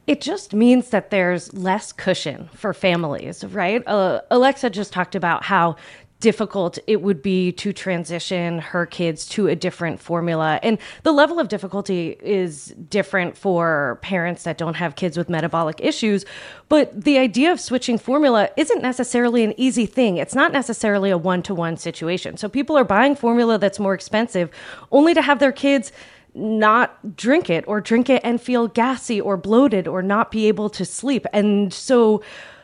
it 0.06 0.20
just 0.20 0.54
means 0.54 0.90
that 0.90 1.12
there's 1.12 1.54
less 1.54 1.94
cushion 1.94 2.50
for 2.54 2.74
families, 2.74 3.44
right? 3.46 3.88
Uh, 3.88 4.20
Alexa 4.32 4.70
just 4.70 4.92
talked 4.92 5.16
about 5.16 5.46
how 5.46 5.78
difficult 6.24 6.80
it 6.88 7.02
would 7.02 7.22
be 7.22 7.52
to 7.52 7.74
transition 7.74 8.60
her 8.60 8.86
kids 8.86 9.28
to 9.28 9.48
a 9.48 9.56
different 9.58 10.00
formula. 10.00 10.58
And 10.64 10.78
the 11.04 11.12
level 11.12 11.38
of 11.38 11.50
difficulty 11.50 12.18
is 12.22 12.68
different 12.90 13.38
for 13.38 14.00
parents 14.02 14.44
that 14.44 14.58
don't 14.58 14.76
have 14.76 14.96
kids 14.96 15.18
with 15.18 15.28
metabolic 15.28 15.82
issues. 15.82 16.24
But 16.70 17.04
the 17.04 17.18
idea 17.18 17.52
of 17.52 17.60
switching 17.60 17.98
formula 17.98 18.50
isn't 18.56 18.82
necessarily 18.82 19.44
an 19.44 19.54
easy 19.58 19.86
thing. 19.86 20.16
It's 20.16 20.34
not 20.34 20.54
necessarily 20.54 21.10
a 21.10 21.18
one 21.18 21.44
to 21.44 21.54
one 21.54 21.76
situation. 21.76 22.38
So 22.38 22.48
people 22.48 22.78
are 22.78 22.86
buying 22.86 23.18
formula 23.18 23.58
that's 23.58 23.78
more 23.78 23.94
expensive 23.94 24.50
only 24.94 25.14
to 25.14 25.22
have 25.22 25.40
their 25.40 25.52
kids 25.52 25.92
not 26.34 27.18
drink 27.18 27.50
it 27.50 27.66
or 27.68 27.82
drink 27.82 28.10
it 28.10 28.22
and 28.24 28.40
feel 28.40 28.70
gassy 28.70 29.20
or 29.20 29.36
bloated 29.36 29.90
or 29.90 30.02
not 30.02 30.32
be 30.32 30.48
able 30.48 30.70
to 30.70 30.86
sleep. 30.86 31.26
And 31.34 31.74
so 31.74 32.24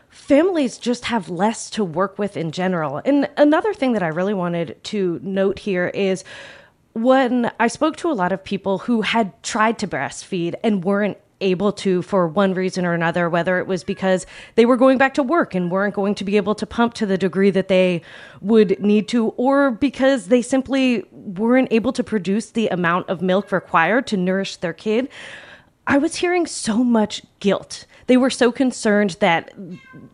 families 0.10 0.78
just 0.78 1.06
have 1.06 1.30
less 1.30 1.70
to 1.72 1.84
work 1.84 2.20
with 2.20 2.36
in 2.36 2.52
general. 2.52 3.02
And 3.06 3.30
another 3.38 3.74
thing 3.74 3.94
that 3.94 4.04
I 4.04 4.08
really 4.08 4.34
wanted 4.34 4.84
to 4.86 5.20
note 5.24 5.60
here 5.60 5.88
is 5.88 6.24
when 6.94 7.52
I 7.60 7.68
spoke 7.68 7.98
to 7.98 8.12
a 8.12 8.14
lot 8.14 8.32
of 8.32 8.44
people 8.44 8.80
who 8.80 9.02
had 9.02 9.42
tried 9.44 9.80
to 9.80 9.88
breastfeed 9.88 10.56
and 10.64 10.84
weren't 10.84 11.18
able 11.42 11.72
to 11.72 12.02
for 12.02 12.28
one 12.28 12.54
reason 12.54 12.86
or 12.86 12.94
another, 12.94 13.30
whether 13.30 13.60
it 13.60 13.68
was 13.68 13.84
because 13.84 14.26
they 14.56 14.66
were 14.66 14.76
going 14.76 14.98
back 14.98 15.14
to 15.14 15.24
work 15.24 15.56
and 15.56 15.72
weren't 15.72 15.94
going 15.94 16.16
to 16.16 16.26
be 16.26 16.36
able 16.36 16.56
to 16.56 16.66
pump 16.66 16.94
to 16.96 17.06
the 17.06 17.18
degree 17.18 17.50
that 17.50 17.70
they 17.70 18.02
would 18.42 18.80
need 18.82 19.08
to, 19.08 19.30
or 19.30 19.72
because 19.72 20.28
they 20.28 20.42
simply 20.42 21.06
weren't 21.12 21.72
able 21.72 21.94
to 21.94 22.04
produce 22.04 22.52
the 22.52 22.68
amount 22.68 23.08
of 23.08 23.22
milk 23.22 23.52
required 23.52 24.06
to 24.08 24.18
nourish 24.18 24.58
their 24.58 24.74
kid. 24.74 25.08
I 25.88 25.98
was 25.98 26.16
hearing 26.16 26.46
so 26.46 26.84
much 26.84 27.22
guilt 27.40 27.86
they 28.10 28.18
were 28.18 28.32
so 28.32 28.52
concerned 28.52 29.18
that 29.20 29.54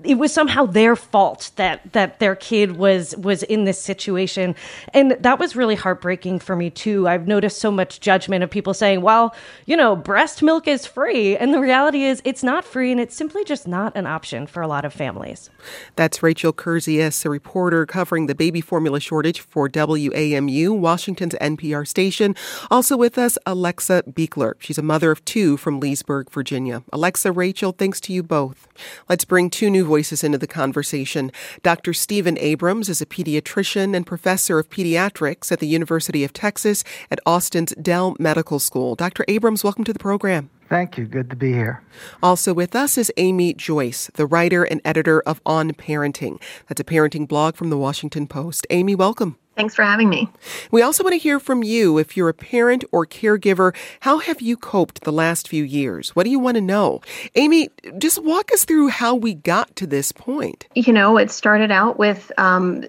it 0.03 0.15
was 0.15 0.33
somehow 0.33 0.65
their 0.65 0.97
fault 0.97 1.51
that 1.55 1.93
that 1.93 2.19
their 2.19 2.35
kid 2.35 2.75
was 2.75 3.15
was 3.15 3.41
in 3.43 3.63
this 3.63 3.81
situation. 3.81 4.53
And 4.93 5.11
that 5.21 5.39
was 5.39 5.55
really 5.55 5.75
heartbreaking 5.75 6.39
for 6.39 6.57
me 6.57 6.69
too. 6.69 7.07
I've 7.07 7.25
noticed 7.25 7.59
so 7.59 7.71
much 7.71 8.01
judgment 8.01 8.43
of 8.43 8.49
people 8.49 8.73
saying 8.73 9.01
well 9.01 9.33
you 9.65 9.77
know 9.77 9.95
breast 9.95 10.43
milk 10.43 10.67
is 10.67 10.85
free. 10.85 11.37
And 11.37 11.53
the 11.53 11.59
reality 11.61 12.03
is 12.03 12.21
it's 12.25 12.43
not 12.43 12.65
free 12.65 12.91
and 12.91 12.99
it's 12.99 13.15
simply 13.15 13.45
just 13.45 13.65
not 13.65 13.95
an 13.95 14.05
option 14.05 14.45
for 14.45 14.61
a 14.61 14.67
lot 14.67 14.83
of 14.83 14.93
families. 14.93 15.49
That's 15.95 16.21
rachel 16.21 16.51
kurzius 16.51 17.25
a 17.25 17.29
reporter 17.29 17.85
covering 17.85 18.27
the 18.27 18.35
baby 18.35 18.59
formula 18.59 18.99
shortage 18.99 19.39
for 19.39 19.69
wamu 19.69 20.77
washington's 20.77 21.35
npr 21.35 21.87
station. 21.87 22.35
Also 22.69 22.97
with 22.97 23.17
us 23.17 23.37
alexa 23.45 24.03
buechler 24.03 24.55
she's 24.59 24.77
a 24.77 24.83
mother 24.83 25.11
of 25.11 25.23
two 25.23 25.55
from 25.55 25.79
leesburg 25.79 26.29
virginia. 26.29 26.83
Alexa 26.91 27.31
rachel 27.31 27.71
Thanks 27.85 28.01
to 28.01 28.13
you 28.13 28.23
both. 28.23 28.67
Let's 29.07 29.25
bring 29.25 29.51
two 29.51 29.69
new 29.69 29.85
voices 29.85 30.23
into 30.23 30.39
the 30.39 30.47
conversation. 30.47 31.31
Dr. 31.61 31.93
Stephen 31.93 32.35
Abrams 32.39 32.89
is 32.89 32.99
a 32.99 33.05
pediatrician 33.05 33.95
and 33.95 34.07
professor 34.07 34.57
of 34.57 34.71
pediatrics 34.71 35.51
at 35.51 35.59
the 35.59 35.67
University 35.67 36.23
of 36.23 36.33
Texas 36.33 36.83
at 37.11 37.19
Austin's 37.27 37.75
Dell 37.79 38.15
Medical 38.17 38.57
School. 38.57 38.95
Dr. 38.95 39.23
Abrams, 39.27 39.63
welcome 39.63 39.83
to 39.83 39.93
the 39.93 39.99
program. 39.99 40.49
Thank 40.67 40.97
you. 40.97 41.05
Good 41.05 41.29
to 41.29 41.35
be 41.35 41.53
here. 41.53 41.83
Also 42.23 42.55
with 42.55 42.75
us 42.75 42.97
is 42.97 43.13
Amy 43.17 43.53
Joyce, 43.53 44.09
the 44.15 44.25
writer 44.25 44.63
and 44.63 44.81
editor 44.83 45.21
of 45.21 45.39
On 45.45 45.71
Parenting. 45.73 46.41
That's 46.67 46.81
a 46.81 46.83
parenting 46.83 47.27
blog 47.27 47.55
from 47.55 47.69
the 47.69 47.77
Washington 47.77 48.25
Post. 48.25 48.65
Amy, 48.71 48.95
welcome. 48.95 49.37
Thanks 49.55 49.74
for 49.74 49.83
having 49.83 50.09
me. 50.09 50.27
We 50.71 50.81
also 50.81 51.03
want 51.03 51.13
to 51.13 51.17
hear 51.17 51.39
from 51.39 51.63
you. 51.63 51.97
If 51.97 52.17
you're 52.17 52.27
a 52.27 52.33
parent 52.33 52.83
or 52.91 53.05
caregiver, 53.05 53.74
how 54.01 54.19
have 54.19 54.41
you 54.41 54.57
coped 54.57 55.03
the 55.03 55.13
last 55.13 55.47
few 55.47 55.63
years? 55.63 56.09
What 56.09 56.24
do 56.24 56.29
you 56.29 56.39
want 56.39 56.55
to 56.55 56.62
know? 56.62 57.01
Amy, 57.35 57.69
just 57.97 58.21
walk 58.21 58.51
us 58.51 58.65
through 58.65 58.89
how 58.89 59.15
we 59.15 59.33
got 59.33 59.74
to 59.77 59.88
this 59.88 60.12
point. 60.12 60.67
You 60.75 60.91
know, 60.91 61.17
it 61.17 61.31
started 61.31 61.71
out 61.71 61.97
with 61.97 62.31
um, 62.38 62.85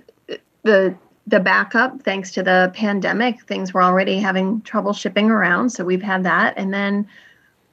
the 0.63 0.95
the 1.29 1.41
backup 1.41 2.03
thanks 2.03 2.31
to 2.33 2.43
the 2.43 2.71
pandemic. 2.75 3.43
Things 3.43 3.75
were 3.75 3.83
already 3.83 4.19
having 4.19 4.61
trouble 4.63 4.93
shipping 4.93 5.29
around, 5.29 5.71
so 5.71 5.85
we've 5.85 6.03
had 6.03 6.23
that. 6.23 6.55
And 6.57 6.73
then 6.73 7.09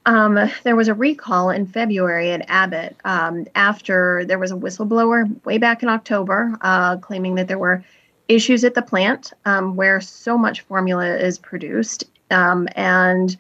um, 0.05 0.49
there 0.63 0.75
was 0.75 0.87
a 0.87 0.93
recall 0.93 1.49
in 1.49 1.65
February 1.67 2.31
at 2.31 2.45
Abbott 2.49 2.95
um, 3.05 3.45
after 3.55 4.25
there 4.25 4.39
was 4.39 4.51
a 4.51 4.55
whistleblower 4.55 5.43
way 5.45 5.57
back 5.59 5.83
in 5.83 5.89
October 5.89 6.57
uh, 6.61 6.97
claiming 6.97 7.35
that 7.35 7.47
there 7.47 7.59
were 7.59 7.83
issues 8.27 8.63
at 8.63 8.73
the 8.73 8.81
plant 8.81 9.33
um, 9.45 9.75
where 9.75 10.01
so 10.01 10.37
much 10.37 10.61
formula 10.61 11.15
is 11.15 11.37
produced. 11.37 12.05
Um, 12.31 12.67
and 12.75 13.37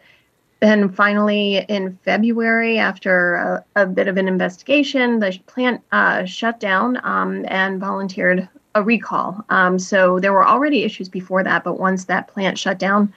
then 0.59 0.89
finally, 0.89 1.65
in 1.67 1.97
February, 2.03 2.77
after 2.77 3.35
a, 3.35 3.65
a, 3.75 3.85
bit 3.85 4.07
of 4.07 4.17
an 4.17 4.27
investigation, 4.27 5.19
the 5.19 5.37
plant 5.45 5.81
uh, 5.91 6.25
shut 6.25 6.59
down 6.59 6.99
um, 7.03 7.45
and 7.47 7.79
volunteered 7.79 8.47
a 8.75 8.81
recall. 8.81 9.43
Um, 9.49 9.77
so 9.77 10.19
there 10.19 10.33
were 10.33 10.47
already 10.47 10.83
issues 10.83 11.09
before 11.09 11.43
that, 11.43 11.63
but 11.63 11.79
once 11.79 12.05
that 12.05 12.27
plant 12.27 12.57
shut 12.57 12.79
down, 12.79 13.13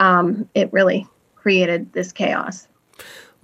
um, 0.00 0.48
it 0.54 0.72
really 0.72 1.06
created 1.34 1.92
this 1.92 2.12
chaos. 2.12 2.68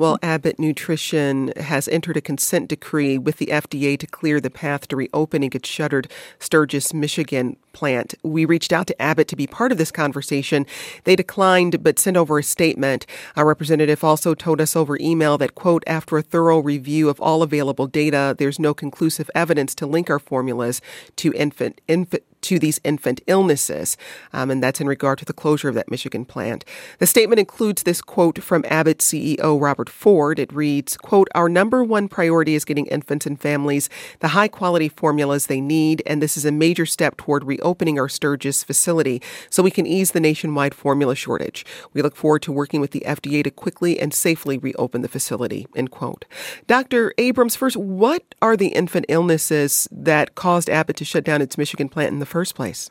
Well, 0.03 0.19
Abbott 0.21 0.59
Nutrition 0.59 1.53
has 1.57 1.87
entered 1.87 2.17
a 2.17 2.21
consent 2.21 2.67
decree 2.67 3.19
with 3.19 3.37
the 3.37 3.47
FDA 3.47 3.97
to 4.01 4.07
clear 4.09 4.41
the 4.41 4.51
path 4.51 4.89
to 4.89 4.97
reopening 4.97 5.53
its 5.55 5.69
shuttered 5.69 6.11
Sturgis, 6.41 6.93
Michigan 6.93 7.57
plant. 7.73 8.17
We 8.25 8.45
reached 8.45 8.73
out 8.73 8.89
to 8.89 9.01
Abbott 9.01 9.29
to 9.29 9.37
be 9.37 9.47
part 9.47 9.71
of 9.71 9.79
this 9.79 9.93
conversation. 9.93 10.67
They 11.05 11.15
declined 11.15 11.85
but 11.85 12.01
sent 12.01 12.17
over 12.17 12.41
a 12.41 12.43
statement. 12.43 13.07
Our 13.37 13.47
representative 13.47 14.03
also 14.03 14.35
told 14.35 14.61
us 14.61 14.75
over 14.75 14.99
email 15.01 15.39
that, 15.39 15.55
quote, 15.55 15.85
after 15.87 16.19
a 16.19 16.23
thorough 16.23 16.59
review 16.59 17.09
of 17.09 17.21
all 17.21 17.45
available 17.45 17.87
data, 17.87 18.35
there's 18.37 18.59
no 18.59 18.75
conclusive 18.75 19.31
evidence 19.37 19.73
to 19.77 19.87
link 19.87 20.11
our 20.11 20.19
formulas 20.19 20.81
to 21.15 21.33
infant, 21.35 21.81
infant 21.87 22.25
to 22.43 22.59
these 22.59 22.81
infant 22.85 23.21
illnesses. 23.27 23.97
Um, 24.33 24.51
and 24.51 24.63
that's 24.63 24.81
in 24.81 24.87
regard 24.87 25.19
to 25.19 25.25
the 25.25 25.33
closure 25.33 25.69
of 25.69 25.75
that 25.75 25.91
Michigan 25.91 26.25
plant. 26.25 26.65
The 26.99 27.07
statement 27.07 27.39
includes 27.39 27.83
this 27.83 28.03
quote 28.03 28.43
from 28.43 28.65
Abbott 28.69 28.99
CEO 28.99 29.61
Robert 29.61 29.89
Ford. 29.89 30.39
It 30.39 30.53
reads, 30.53 30.97
quote, 30.97 31.29
Our 31.35 31.49
number 31.49 31.83
one 31.85 32.09
priority 32.09 32.55
is 32.55 32.65
getting 32.65 32.87
infants 32.87 33.27
and 33.27 33.41
families 33.41 33.89
the 34.21 34.29
high 34.29 34.49
quality 34.49 34.89
formulas 34.89 35.47
they 35.47 35.61
need, 35.61 36.03
and 36.07 36.23
this 36.23 36.37
is 36.37 36.45
a 36.45 36.53
major 36.53 36.87
step 36.87 37.17
toward 37.17 37.45
reopening 37.45 37.99
our 37.99 38.09
Sturgis 38.09 38.63
facility 38.63 39.23
so 39.51 39.63
we 39.63 39.71
can 39.71 39.87
ease 39.87 40.13
the 40.13 40.21
nationwide 40.21 40.75
formula 40.75 41.15
shortage. 41.15 41.65
We 41.93 42.03
look 42.03 42.17
forward 42.17 42.43
to 42.43 42.53
working 42.53 42.81
with 42.81 42.91
the 42.91 43.03
FDA 43.07 43.45
to 43.45 43.51
quickly 43.51 44.01
and 44.01 44.13
safely 44.13 44.59
reopen 44.59 45.03
the 45.03 45.09
facility. 45.09 45.67
End 45.75 45.91
quote. 45.91 46.25
Dr. 46.67 47.15
Abrams, 47.19 47.57
first, 47.57 47.77
what 47.77 48.35
are 48.41 48.57
the 48.57 48.69
infant 48.69 49.07
illnesses 49.09 49.89
that 49.91 50.35
caused 50.35 50.71
Abbott 50.71 50.97
to 50.97 51.05
shut 51.05 51.25
down 51.25 51.43
its 51.43 51.59
Michigan 51.59 51.89
plant 51.89 52.13
in 52.13 52.19
the 52.19 52.27
first 52.33 52.55
place? 52.55 52.91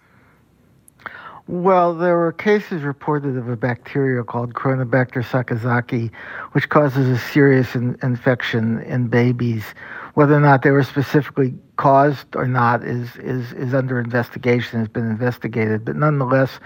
Well, 1.47 1.95
there 1.95 2.15
were 2.15 2.31
cases 2.31 2.83
reported 2.83 3.35
of 3.35 3.49
a 3.49 3.57
bacteria 3.57 4.23
called 4.23 4.53
Cronobacter 4.53 5.23
sakazakii, 5.23 6.11
which 6.51 6.69
causes 6.69 7.09
a 7.09 7.17
serious 7.17 7.75
in- 7.75 7.97
infection 8.03 8.79
in 8.83 9.07
babies. 9.07 9.65
Whether 10.13 10.35
or 10.35 10.39
not 10.39 10.61
they 10.61 10.71
were 10.71 10.83
specifically 10.83 11.55
caused 11.77 12.35
or 12.35 12.47
not 12.47 12.83
is, 12.83 13.15
is, 13.15 13.53
is 13.53 13.73
under 13.73 13.99
investigation, 13.99 14.79
has 14.79 14.87
been 14.87 15.07
investigated. 15.07 15.83
But 15.83 15.95
nonetheless, 15.95 16.59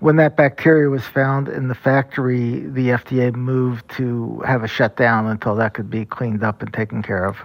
when 0.00 0.16
that 0.16 0.36
bacteria 0.36 0.88
was 0.88 1.04
found 1.04 1.48
in 1.48 1.68
the 1.68 1.74
factory, 1.74 2.60
the 2.60 2.88
FDA 2.88 3.34
moved 3.34 3.88
to 3.96 4.40
have 4.46 4.64
a 4.64 4.68
shutdown 4.68 5.26
until 5.26 5.54
that 5.56 5.74
could 5.74 5.90
be 5.90 6.06
cleaned 6.06 6.42
up 6.42 6.62
and 6.62 6.72
taken 6.72 7.02
care 7.02 7.24
of. 7.26 7.36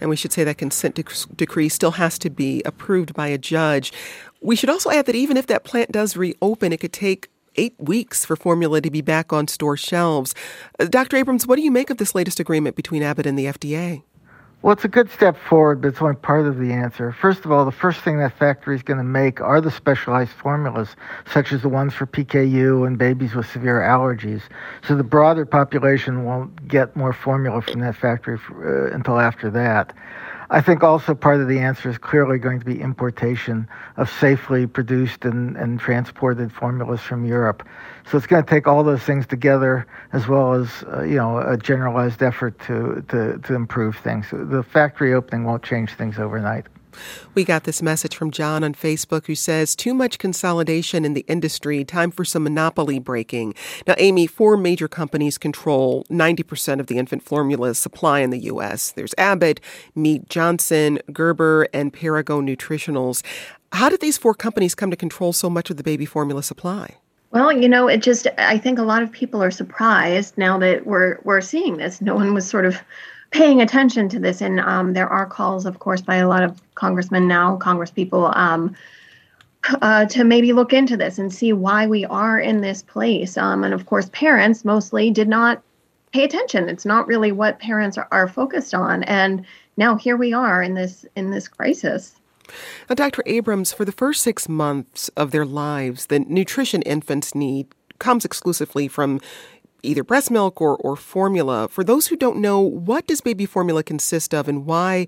And 0.00 0.10
we 0.10 0.16
should 0.16 0.32
say 0.32 0.42
that 0.44 0.58
consent 0.58 0.96
dec- 0.96 1.36
decree 1.36 1.68
still 1.68 1.92
has 1.92 2.18
to 2.18 2.30
be 2.30 2.62
approved 2.64 3.14
by 3.14 3.28
a 3.28 3.38
judge. 3.38 3.92
We 4.42 4.56
should 4.56 4.70
also 4.70 4.90
add 4.90 5.06
that 5.06 5.14
even 5.14 5.36
if 5.36 5.46
that 5.46 5.62
plant 5.62 5.92
does 5.92 6.16
reopen, 6.16 6.72
it 6.72 6.80
could 6.80 6.92
take 6.92 7.28
eight 7.56 7.74
weeks 7.78 8.24
for 8.24 8.34
formula 8.34 8.80
to 8.80 8.90
be 8.90 9.00
back 9.00 9.32
on 9.32 9.46
store 9.46 9.76
shelves. 9.76 10.34
Uh, 10.80 10.86
Dr. 10.86 11.16
Abrams, 11.16 11.46
what 11.46 11.56
do 11.56 11.62
you 11.62 11.70
make 11.70 11.90
of 11.90 11.98
this 11.98 12.14
latest 12.14 12.40
agreement 12.40 12.74
between 12.74 13.02
Abbott 13.02 13.26
and 13.26 13.38
the 13.38 13.46
FDA? 13.46 14.02
Well, 14.62 14.72
it's 14.72 14.84
a 14.84 14.88
good 14.88 15.10
step 15.10 15.36
forward, 15.36 15.80
but 15.82 15.88
it's 15.88 16.00
only 16.00 16.14
part 16.14 16.46
of 16.46 16.56
the 16.56 16.72
answer. 16.72 17.10
First 17.12 17.44
of 17.44 17.50
all, 17.50 17.64
the 17.64 17.72
first 17.72 18.00
thing 18.02 18.18
that 18.18 18.38
factory 18.38 18.76
is 18.76 18.82
going 18.84 18.98
to 18.98 19.04
make 19.04 19.40
are 19.40 19.60
the 19.60 19.72
specialized 19.72 20.30
formulas, 20.30 20.94
such 21.26 21.52
as 21.52 21.62
the 21.62 21.68
ones 21.68 21.94
for 21.94 22.06
PKU 22.06 22.86
and 22.86 22.96
babies 22.96 23.34
with 23.34 23.46
severe 23.50 23.80
allergies. 23.80 24.42
So 24.86 24.94
the 24.94 25.02
broader 25.02 25.44
population 25.44 26.24
won't 26.24 26.68
get 26.68 26.94
more 26.94 27.12
formula 27.12 27.60
from 27.60 27.80
that 27.80 27.96
factory 27.96 28.38
for, 28.38 28.88
uh, 28.88 28.94
until 28.94 29.18
after 29.18 29.50
that. 29.50 29.94
I 30.52 30.60
think 30.60 30.82
also 30.82 31.14
part 31.14 31.40
of 31.40 31.48
the 31.48 31.60
answer 31.60 31.88
is 31.88 31.96
clearly 31.96 32.38
going 32.38 32.58
to 32.58 32.66
be 32.66 32.78
importation 32.78 33.66
of 33.96 34.10
safely 34.10 34.66
produced 34.66 35.24
and, 35.24 35.56
and 35.56 35.80
transported 35.80 36.52
formulas 36.52 37.00
from 37.00 37.24
Europe. 37.24 37.66
So 38.10 38.18
it's 38.18 38.26
going 38.26 38.44
to 38.44 38.50
take 38.50 38.66
all 38.66 38.84
those 38.84 39.02
things 39.02 39.26
together, 39.26 39.86
as 40.12 40.28
well 40.28 40.52
as 40.52 40.84
uh, 40.92 41.04
you 41.04 41.16
know 41.16 41.38
a 41.38 41.56
generalized 41.56 42.22
effort 42.22 42.58
to, 42.66 43.02
to 43.08 43.38
to 43.38 43.54
improve 43.54 43.96
things. 43.96 44.26
The 44.30 44.62
factory 44.62 45.14
opening 45.14 45.44
won't 45.44 45.62
change 45.62 45.94
things 45.94 46.18
overnight. 46.18 46.66
We 47.34 47.44
got 47.44 47.64
this 47.64 47.82
message 47.82 48.16
from 48.16 48.30
John 48.30 48.64
on 48.64 48.74
Facebook 48.74 49.26
who 49.26 49.34
says, 49.34 49.74
Too 49.76 49.94
much 49.94 50.18
consolidation 50.18 51.04
in 51.04 51.14
the 51.14 51.24
industry, 51.28 51.84
time 51.84 52.10
for 52.10 52.24
some 52.24 52.44
monopoly 52.44 52.98
breaking. 52.98 53.54
Now, 53.86 53.94
Amy, 53.98 54.26
four 54.26 54.56
major 54.56 54.88
companies 54.88 55.38
control 55.38 56.04
90% 56.10 56.80
of 56.80 56.86
the 56.86 56.98
infant 56.98 57.22
formula 57.22 57.74
supply 57.74 58.20
in 58.20 58.30
the 58.30 58.40
U.S. 58.40 58.92
There's 58.92 59.14
Abbott, 59.18 59.60
Mead 59.94 60.28
Johnson, 60.28 60.98
Gerber, 61.12 61.68
and 61.72 61.92
Perrigo 61.92 62.42
Nutritionals. 62.42 63.22
How 63.72 63.88
did 63.88 64.00
these 64.00 64.18
four 64.18 64.34
companies 64.34 64.74
come 64.74 64.90
to 64.90 64.96
control 64.96 65.32
so 65.32 65.48
much 65.48 65.70
of 65.70 65.76
the 65.76 65.82
baby 65.82 66.04
formula 66.04 66.42
supply? 66.42 66.96
Well, 67.32 67.50
you 67.50 67.68
know, 67.68 67.88
it 67.88 68.02
just 68.02 68.26
I 68.36 68.58
think 68.58 68.78
a 68.78 68.82
lot 68.82 69.02
of 69.02 69.10
people 69.10 69.42
are 69.42 69.50
surprised 69.50 70.36
now 70.36 70.58
that 70.58 70.86
we're 70.86 71.18
we're 71.24 71.40
seeing 71.40 71.78
this. 71.78 72.02
No 72.02 72.14
one 72.14 72.34
was 72.34 72.46
sort 72.46 72.66
of 72.66 72.76
paying 73.32 73.60
attention 73.60 74.08
to 74.10 74.18
this. 74.18 74.40
And 74.40 74.60
um, 74.60 74.92
there 74.92 75.08
are 75.08 75.26
calls, 75.26 75.66
of 75.66 75.80
course, 75.80 76.00
by 76.00 76.16
a 76.16 76.28
lot 76.28 76.42
of 76.42 76.62
congressmen 76.74 77.26
now, 77.26 77.56
congresspeople, 77.58 78.34
um, 78.36 78.76
uh, 79.80 80.06
to 80.06 80.24
maybe 80.24 80.52
look 80.52 80.72
into 80.72 80.96
this 80.96 81.18
and 81.18 81.32
see 81.32 81.52
why 81.52 81.86
we 81.86 82.04
are 82.04 82.38
in 82.38 82.60
this 82.60 82.82
place. 82.82 83.36
Um, 83.36 83.64
and 83.64 83.74
of 83.74 83.86
course, 83.86 84.08
parents 84.12 84.64
mostly 84.64 85.10
did 85.10 85.28
not 85.28 85.62
pay 86.12 86.24
attention. 86.24 86.68
It's 86.68 86.84
not 86.84 87.06
really 87.06 87.32
what 87.32 87.58
parents 87.58 87.96
are, 87.96 88.08
are 88.12 88.28
focused 88.28 88.74
on. 88.74 89.02
And 89.04 89.44
now 89.76 89.96
here 89.96 90.16
we 90.16 90.32
are 90.32 90.62
in 90.62 90.74
this 90.74 91.06
in 91.16 91.30
this 91.30 91.48
crisis. 91.48 92.16
Now, 92.90 92.96
Dr. 92.96 93.22
Abrams, 93.24 93.72
for 93.72 93.84
the 93.84 93.92
first 93.92 94.22
six 94.22 94.48
months 94.48 95.08
of 95.10 95.30
their 95.30 95.46
lives, 95.46 96.06
the 96.06 96.18
nutrition 96.20 96.82
infants 96.82 97.34
need 97.34 97.68
comes 97.98 98.24
exclusively 98.24 98.88
from 98.88 99.20
either 99.82 100.04
breast 100.04 100.30
milk 100.30 100.60
or, 100.60 100.76
or 100.76 100.96
formula. 100.96 101.68
For 101.68 101.84
those 101.84 102.08
who 102.08 102.16
don't 102.16 102.40
know, 102.40 102.60
what 102.60 103.06
does 103.06 103.20
baby 103.20 103.46
formula 103.46 103.82
consist 103.82 104.34
of 104.34 104.48
and 104.48 104.66
why 104.66 105.06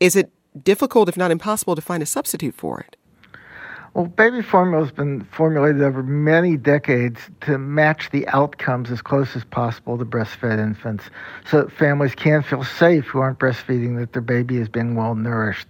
is 0.00 0.16
it 0.16 0.30
difficult, 0.62 1.08
if 1.08 1.16
not 1.16 1.30
impossible, 1.30 1.74
to 1.74 1.82
find 1.82 2.02
a 2.02 2.06
substitute 2.06 2.54
for 2.54 2.80
it? 2.80 2.96
Well, 3.96 4.04
baby 4.04 4.42
formula 4.42 4.84
has 4.84 4.92
been 4.92 5.24
formulated 5.32 5.80
over 5.80 6.02
many 6.02 6.58
decades 6.58 7.18
to 7.40 7.56
match 7.56 8.10
the 8.10 8.28
outcomes 8.28 8.90
as 8.90 9.00
close 9.00 9.34
as 9.34 9.42
possible 9.42 9.96
to 9.96 10.04
breastfed 10.04 10.58
infants 10.58 11.04
so 11.46 11.62
that 11.62 11.72
families 11.72 12.14
can 12.14 12.42
feel 12.42 12.62
safe 12.62 13.06
who 13.06 13.20
aren't 13.20 13.38
breastfeeding 13.38 13.98
that 13.98 14.12
their 14.12 14.20
baby 14.20 14.58
is 14.58 14.68
being 14.68 14.96
well 14.96 15.14
nourished. 15.14 15.66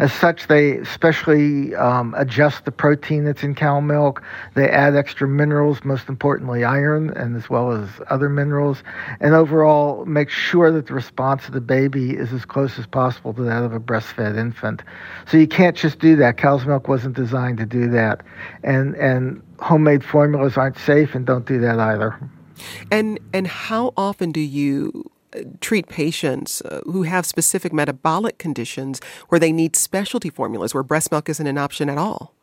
As 0.00 0.12
such, 0.12 0.48
they 0.48 0.82
specially 0.82 1.72
um, 1.76 2.16
adjust 2.18 2.64
the 2.64 2.72
protein 2.72 3.24
that's 3.24 3.44
in 3.44 3.54
cow 3.54 3.78
milk. 3.78 4.24
They 4.56 4.68
add 4.68 4.96
extra 4.96 5.28
minerals, 5.28 5.84
most 5.84 6.08
importantly 6.08 6.64
iron, 6.64 7.10
and 7.10 7.36
as 7.36 7.48
well 7.48 7.70
as 7.70 7.88
other 8.10 8.28
minerals, 8.28 8.82
and 9.20 9.36
overall 9.36 10.04
make 10.04 10.30
sure 10.30 10.72
that 10.72 10.88
the 10.88 10.94
response 10.94 11.46
of 11.46 11.52
the 11.54 11.60
baby 11.60 12.16
is 12.16 12.32
as 12.32 12.44
close 12.44 12.76
as 12.76 12.88
possible 12.88 13.32
to 13.34 13.42
that 13.42 13.62
of 13.62 13.72
a 13.72 13.78
breastfed 13.78 14.36
infant. 14.36 14.82
So 15.28 15.36
you 15.36 15.46
can't 15.46 15.76
just 15.76 16.00
do 16.00 16.16
that. 16.16 16.38
Cow's 16.38 16.66
milk 16.66 16.88
wasn't 16.88 17.14
designed 17.14 17.58
to 17.58 17.67
do 17.68 17.88
that, 17.90 18.22
and 18.62 18.94
and 18.96 19.42
homemade 19.60 20.04
formulas 20.04 20.56
aren't 20.56 20.78
safe 20.78 21.14
and 21.14 21.26
don't 21.26 21.46
do 21.46 21.58
that 21.60 21.78
either. 21.78 22.18
And 22.90 23.18
and 23.32 23.46
how 23.46 23.92
often 23.96 24.32
do 24.32 24.40
you 24.40 25.10
uh, 25.34 25.40
treat 25.60 25.88
patients 25.88 26.62
uh, 26.62 26.80
who 26.84 27.02
have 27.02 27.26
specific 27.26 27.72
metabolic 27.72 28.38
conditions 28.38 29.00
where 29.28 29.38
they 29.38 29.52
need 29.52 29.76
specialty 29.76 30.30
formulas 30.30 30.74
where 30.74 30.82
breast 30.82 31.12
milk 31.12 31.28
isn't 31.28 31.46
an 31.46 31.58
option 31.58 31.88
at 31.88 31.98
all? 31.98 32.34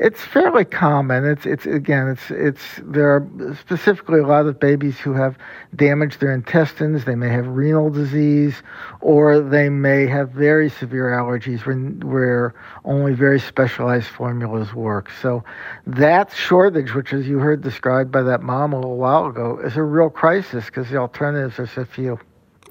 It's 0.00 0.20
fairly 0.20 0.64
common. 0.64 1.24
It's 1.24 1.46
it's 1.46 1.64
again 1.64 2.08
it's 2.08 2.30
it's 2.30 2.80
there 2.82 3.08
are 3.08 3.54
specifically 3.60 4.18
a 4.18 4.26
lot 4.26 4.46
of 4.46 4.58
babies 4.58 4.98
who 4.98 5.12
have 5.12 5.38
damaged 5.76 6.20
their 6.20 6.32
intestines. 6.34 7.04
They 7.04 7.14
may 7.14 7.28
have 7.28 7.46
renal 7.46 7.90
disease, 7.90 8.62
or 9.00 9.38
they 9.38 9.68
may 9.68 10.06
have 10.06 10.30
very 10.30 10.68
severe 10.68 11.10
allergies 11.10 11.66
when, 11.66 12.00
where 12.00 12.54
only 12.84 13.12
very 13.12 13.38
specialized 13.38 14.08
formulas 14.08 14.74
work. 14.74 15.10
So 15.22 15.44
that 15.86 16.32
shortage, 16.32 16.92
which 16.92 17.12
as 17.12 17.28
you 17.28 17.38
heard 17.38 17.62
described 17.62 18.10
by 18.10 18.22
that 18.22 18.42
mom 18.42 18.72
a 18.72 18.76
little 18.76 18.96
while 18.96 19.26
ago, 19.26 19.60
is 19.60 19.76
a 19.76 19.82
real 19.82 20.10
crisis 20.10 20.66
because 20.66 20.90
the 20.90 20.96
alternatives 20.96 21.60
are 21.60 21.66
so 21.68 21.84
few. 21.84 22.18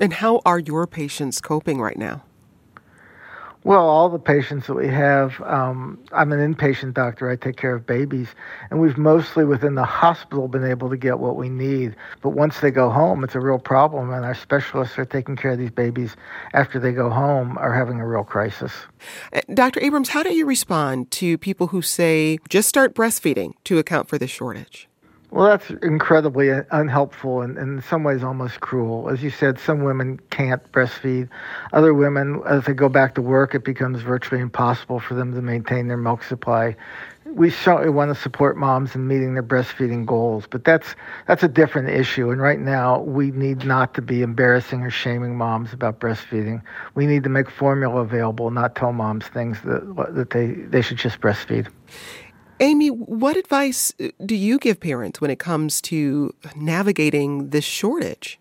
And 0.02 0.12
how 0.12 0.42
are 0.46 0.60
your 0.60 0.86
patients 0.86 1.40
coping 1.40 1.80
right 1.80 1.98
now? 1.98 2.25
Well, 3.66 3.90
all 3.90 4.10
the 4.10 4.20
patients 4.20 4.68
that 4.68 4.76
we 4.76 4.88
have, 4.90 5.42
um, 5.42 5.98
I'm 6.12 6.32
an 6.32 6.54
inpatient 6.54 6.94
doctor. 6.94 7.32
I 7.32 7.36
take 7.36 7.58
care 7.58 7.74
of 7.74 7.88
babies, 7.88 8.28
and 8.70 8.80
we've 8.80 8.96
mostly 8.96 9.44
within 9.44 9.74
the 9.74 9.84
hospital 9.84 10.48
been 10.48 10.64
able 10.64 10.88
to 10.92 10.98
get 10.98 11.18
what 11.18 11.36
we 11.36 11.50
need. 11.50 11.96
But 12.22 12.30
once 12.30 12.60
they 12.60 12.70
go 12.70 12.92
home, 12.92 13.24
it's 13.24 13.34
a 13.34 13.40
real 13.40 13.58
problem, 13.58 14.14
and 14.14 14.24
our 14.24 14.36
specialists 14.36 15.00
are 15.00 15.06
taking 15.06 15.36
care 15.36 15.50
of 15.50 15.58
these 15.58 15.72
babies 15.72 16.16
after 16.54 16.78
they 16.78 16.92
go 16.92 17.10
home 17.10 17.58
are 17.58 17.74
having 17.74 18.00
a 18.00 18.08
real 18.08 18.24
crisis. 18.24 18.72
Uh, 19.34 19.42
Dr. 19.52 19.82
Abrams, 19.82 20.10
how 20.10 20.22
do 20.22 20.32
you 20.32 20.46
respond 20.46 21.10
to 21.12 21.36
people 21.36 21.68
who 21.68 21.82
say 21.82 22.38
just 22.48 22.70
start 22.70 22.94
breastfeeding 22.94 23.54
to 23.64 23.80
account 23.80 24.10
for 24.10 24.20
the 24.20 24.28
shortage? 24.28 24.88
Well, 25.36 25.48
that's 25.48 25.70
incredibly 25.84 26.48
unhelpful 26.48 27.42
and, 27.42 27.58
and, 27.58 27.80
in 27.80 27.82
some 27.82 28.06
ways 28.06 28.24
almost 28.24 28.62
cruel. 28.62 29.10
As 29.10 29.22
you 29.22 29.30
said, 29.30 29.60
some 29.60 29.84
women 29.84 30.18
can't 30.30 30.64
breastfeed. 30.72 31.28
Other 31.74 31.94
women, 31.94 32.42
as 32.48 32.64
they 32.64 32.74
go 32.74 32.88
back 32.88 33.16
to 33.16 33.22
work, 33.22 33.54
it 33.54 33.66
becomes 33.66 34.02
virtually 34.02 34.40
impossible 34.40 35.02
for 35.02 35.14
them 35.14 35.34
to 35.34 35.42
maintain 35.42 35.90
their 35.90 35.98
milk 35.98 36.24
supply. 36.24 36.78
We 37.26 37.50
certainly 37.50 37.90
want 37.90 38.16
to 38.16 38.22
support 38.22 38.56
moms 38.56 38.96
in 38.96 39.10
meeting 39.10 39.34
their 39.34 39.44
breastfeeding 39.44 40.06
goals, 40.06 40.46
but 40.50 40.64
that's 40.64 40.96
that's 41.28 41.44
a 41.44 41.50
different 41.50 41.90
issue. 41.90 42.30
And 42.30 42.42
right 42.42 42.60
now, 42.60 43.02
we 43.02 43.32
need 43.32 43.66
not 43.66 43.94
to 43.96 44.02
be 44.02 44.22
embarrassing 44.22 44.84
or 44.84 44.90
shaming 44.90 45.36
moms 45.36 45.74
about 45.74 46.00
breastfeeding. 46.00 46.62
We 46.94 47.08
need 47.08 47.24
to 47.26 47.30
make 47.30 47.50
formula 47.50 48.00
available, 48.00 48.52
not 48.52 48.74
tell 48.78 48.94
moms 48.94 49.26
things 49.26 49.60
that 49.66 50.14
that 50.16 50.30
they, 50.30 50.54
they 50.54 50.82
should 50.82 50.98
just 50.98 51.20
breastfeed. 51.20 51.68
Amy, 52.60 52.88
what 52.88 53.36
advice 53.36 53.94
uh, 54.00 54.10
do 54.26 54.36
you 54.36 54.58
give 54.58 54.80
parents 54.80 55.20
when 55.20 55.30
it 55.30 55.40
comes 55.40 55.82
to 55.82 56.34
navigating 56.56 57.50
this 57.50 57.66
shortage? 57.66 58.40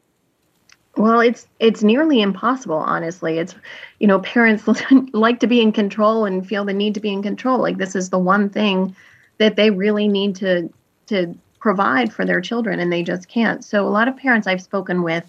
Well, 0.97 1.19
it's 1.19 1.49
it's 1.59 1.83
nearly 1.83 2.23
impossible, 2.23 2.77
honestly. 2.77 3.39
It's 3.39 3.55
you 3.99 4.07
know, 4.07 4.21
parents 4.21 4.69
like 5.13 5.41
to 5.41 5.49
be 5.49 5.61
in 5.61 5.73
control 5.73 6.25
and 6.25 6.47
feel 6.47 6.65
the 6.65 6.73
need 6.73 6.95
to 6.95 7.01
be 7.01 7.13
in 7.13 7.23
control. 7.23 7.59
Like 7.59 7.79
this 7.79 7.97
is 7.97 8.11
the 8.11 8.19
one 8.19 8.49
thing 8.49 8.95
that 9.39 9.57
they 9.57 9.71
really 9.71 10.07
need 10.07 10.37
to 10.37 10.71
to 11.07 11.37
provide 11.59 12.13
for 12.13 12.25
their 12.25 12.41
children 12.41 12.79
and 12.79 12.93
they 12.93 13.03
just 13.03 13.29
can't. 13.29 13.65
So 13.65 13.87
a 13.87 13.89
lot 13.89 14.07
of 14.07 14.17
parents 14.17 14.47
I've 14.47 14.63
spoken 14.63 15.03
with 15.03 15.29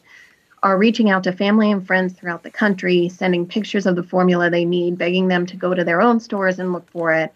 are 0.61 0.77
reaching 0.77 1.09
out 1.09 1.23
to 1.23 1.31
family 1.31 1.71
and 1.71 1.85
friends 1.85 2.13
throughout 2.13 2.43
the 2.43 2.51
country, 2.51 3.09
sending 3.09 3.47
pictures 3.47 3.85
of 3.85 3.95
the 3.95 4.03
formula 4.03 4.49
they 4.49 4.65
need, 4.65 4.97
begging 4.97 5.27
them 5.27 5.45
to 5.47 5.55
go 5.55 5.73
to 5.73 5.83
their 5.83 6.01
own 6.01 6.19
stores 6.19 6.59
and 6.59 6.73
look 6.73 6.89
for 6.91 7.11
it 7.13 7.33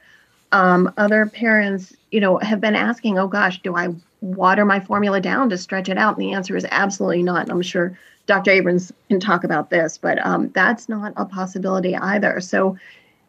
um, 0.51 0.91
other 0.97 1.25
parents, 1.25 1.95
you 2.11 2.19
know, 2.19 2.37
have 2.37 2.61
been 2.61 2.75
asking, 2.75 3.19
oh 3.19 3.27
gosh, 3.27 3.61
do 3.61 3.75
I 3.75 3.89
water 4.21 4.65
my 4.65 4.79
formula 4.79 5.21
down 5.21 5.49
to 5.49 5.57
stretch 5.57 5.89
it 5.89 5.97
out? 5.97 6.17
And 6.17 6.21
the 6.27 6.33
answer 6.33 6.55
is 6.55 6.65
absolutely 6.71 7.23
not. 7.23 7.43
And 7.43 7.51
I'm 7.51 7.61
sure 7.61 7.97
Dr. 8.25 8.51
Abrams 8.51 8.91
can 9.07 9.19
talk 9.19 9.43
about 9.43 9.69
this, 9.69 9.97
but 9.97 10.23
um, 10.25 10.49
that's 10.49 10.89
not 10.89 11.13
a 11.17 11.25
possibility 11.25 11.95
either. 11.95 12.39
So 12.41 12.77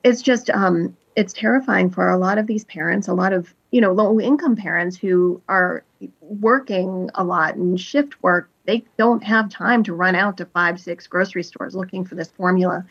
it's 0.03 0.23
just, 0.23 0.51
um, 0.51 0.97
it's 1.17 1.33
terrifying 1.33 1.91
for 1.91 2.09
a 2.09 2.19
lot 2.19 2.39
of 2.39 2.47
these 2.47 2.65
parents, 2.65 3.09
a 3.09 3.15
lot 3.15 3.33
of, 3.33 3.55
you 3.71 3.81
know, 3.81 3.93
low 3.93 4.21
income 4.21 4.57
parents 4.57 4.97
who 4.97 5.41
are 5.49 5.85
working 6.21 7.11
a 7.15 7.25
lot 7.25 7.57
and 7.57 7.81
shift 7.81 8.23
work. 8.23 8.49
They 8.65 8.85
don't 8.97 9.23
have 9.25 9.49
time 9.49 9.83
to 9.85 9.95
run 9.95 10.15
out 10.15 10.37
to 10.39 10.47
five, 10.47 10.81
six 10.81 11.07
grocery 11.07 11.43
stores 11.43 11.75
looking 11.75 12.05
for 12.05 12.15
this 12.15 12.31
formula 12.31 12.85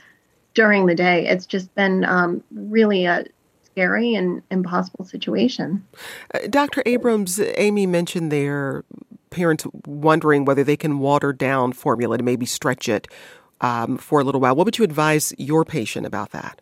during 0.54 0.86
the 0.86 0.96
day. 0.96 1.28
It's 1.28 1.46
just 1.46 1.74
been 1.76 2.04
um, 2.06 2.44
really 2.52 3.06
a, 3.06 3.26
scary 3.71 4.15
and 4.15 4.41
impossible 4.51 5.05
situation. 5.05 5.86
Uh, 6.34 6.39
Dr. 6.49 6.84
Abrams, 6.86 7.39
Amy 7.58 7.86
mentioned 7.86 8.32
there 8.32 8.84
parents 9.29 9.65
wondering 9.86 10.45
whether 10.45 10.63
they 10.63 10.77
can 10.77 10.99
water 10.99 11.34
down 11.34 11.73
formula 11.73 12.17
to 12.17 12.23
maybe 12.23 12.45
stretch 12.45 12.89
it 12.89 13.08
um, 13.62 13.97
for 13.97 14.19
a 14.19 14.23
little 14.23 14.41
while. 14.41 14.55
What 14.55 14.65
would 14.65 14.77
you 14.77 14.84
advise 14.84 15.34
your 15.38 15.65
patient 15.65 16.05
about 16.05 16.32
that? 16.32 16.62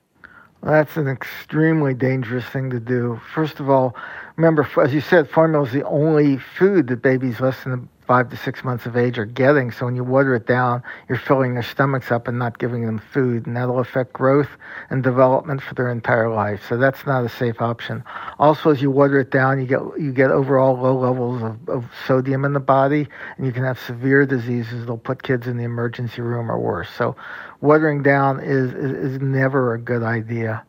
That's 0.63 0.97
an 0.97 1.07
extremely 1.07 1.93
dangerous 1.93 2.45
thing 2.45 2.69
to 2.71 2.79
do. 2.79 3.21
First 3.33 3.59
of 3.59 3.69
all, 3.69 3.95
remember, 4.35 4.67
as 4.81 4.93
you 4.93 5.01
said, 5.01 5.29
formula 5.29 5.65
is 5.65 5.71
the 5.71 5.85
only 5.85 6.37
food 6.37 6.87
that 6.87 7.01
babies 7.01 7.39
less 7.39 7.63
than 7.63 7.87
five 8.07 8.29
to 8.29 8.37
six 8.37 8.63
months 8.63 8.85
of 8.85 8.95
age 8.95 9.19
are 9.19 9.25
getting. 9.25 9.69
So 9.69 9.85
when 9.85 9.95
you 9.95 10.03
water 10.03 10.33
it 10.35 10.47
down, 10.47 10.81
you're 11.09 11.19
filling 11.19 11.53
their 11.53 11.63
stomachs 11.63 12.11
up 12.11 12.27
and 12.27 12.39
not 12.39 12.57
giving 12.57 12.85
them 12.85 12.99
food, 13.13 13.45
and 13.45 13.55
that'll 13.55 13.79
affect 13.79 14.13
growth 14.13 14.49
and 14.89 15.03
development 15.03 15.61
for 15.61 15.75
their 15.75 15.91
entire 15.91 16.33
life. 16.33 16.61
So 16.67 16.77
that's 16.77 17.05
not 17.05 17.25
a 17.25 17.29
safe 17.29 17.61
option. 17.61 18.03
Also, 18.39 18.71
as 18.71 18.81
you 18.81 18.89
water 18.89 19.19
it 19.19 19.29
down, 19.29 19.59
you 19.59 19.67
get 19.67 19.81
you 19.99 20.13
get 20.13 20.31
overall 20.31 20.77
low 20.77 20.97
levels 20.97 21.43
of, 21.43 21.69
of 21.69 21.85
sodium 22.07 22.45
in 22.45 22.53
the 22.53 22.59
body, 22.59 23.07
and 23.37 23.45
you 23.45 23.51
can 23.51 23.63
have 23.63 23.79
severe 23.79 24.25
diseases 24.25 24.79
that'll 24.79 24.97
put 24.97 25.23
kids 25.23 25.45
in 25.45 25.57
the 25.57 25.63
emergency 25.65 26.21
room 26.21 26.49
or 26.49 26.59
worse. 26.59 26.89
So 26.97 27.15
watering 27.61 28.03
down 28.03 28.39
is, 28.39 28.73
is, 28.73 29.13
is 29.13 29.21
never 29.21 29.73
a 29.73 29.79
good 29.79 30.03
idea. 30.03 30.63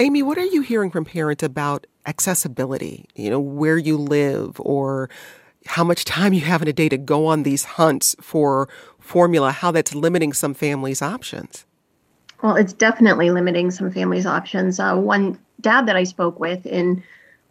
Amy, 0.00 0.22
what 0.22 0.38
are 0.38 0.44
you 0.44 0.60
hearing 0.60 0.90
from 0.90 1.04
parents 1.04 1.42
about 1.42 1.86
accessibility? 2.06 3.06
You 3.16 3.30
know, 3.30 3.40
where 3.40 3.76
you 3.76 3.96
live 3.96 4.60
or 4.60 5.10
how 5.68 5.84
much 5.84 6.04
time 6.04 6.32
you 6.32 6.40
have 6.40 6.62
in 6.62 6.68
a 6.68 6.72
day 6.72 6.88
to 6.88 6.96
go 6.96 7.26
on 7.26 7.42
these 7.42 7.64
hunts 7.64 8.16
for 8.20 8.68
formula, 8.98 9.52
how 9.52 9.70
that's 9.70 9.94
limiting 9.94 10.32
some 10.32 10.54
families' 10.54 11.02
options. 11.02 11.66
Well, 12.42 12.56
it's 12.56 12.72
definitely 12.72 13.30
limiting 13.30 13.70
some 13.70 13.90
families' 13.90 14.26
options. 14.26 14.80
Uh, 14.80 14.96
one 14.96 15.38
dad 15.60 15.86
that 15.86 15.96
I 15.96 16.04
spoke 16.04 16.40
with 16.40 16.64
in 16.66 17.02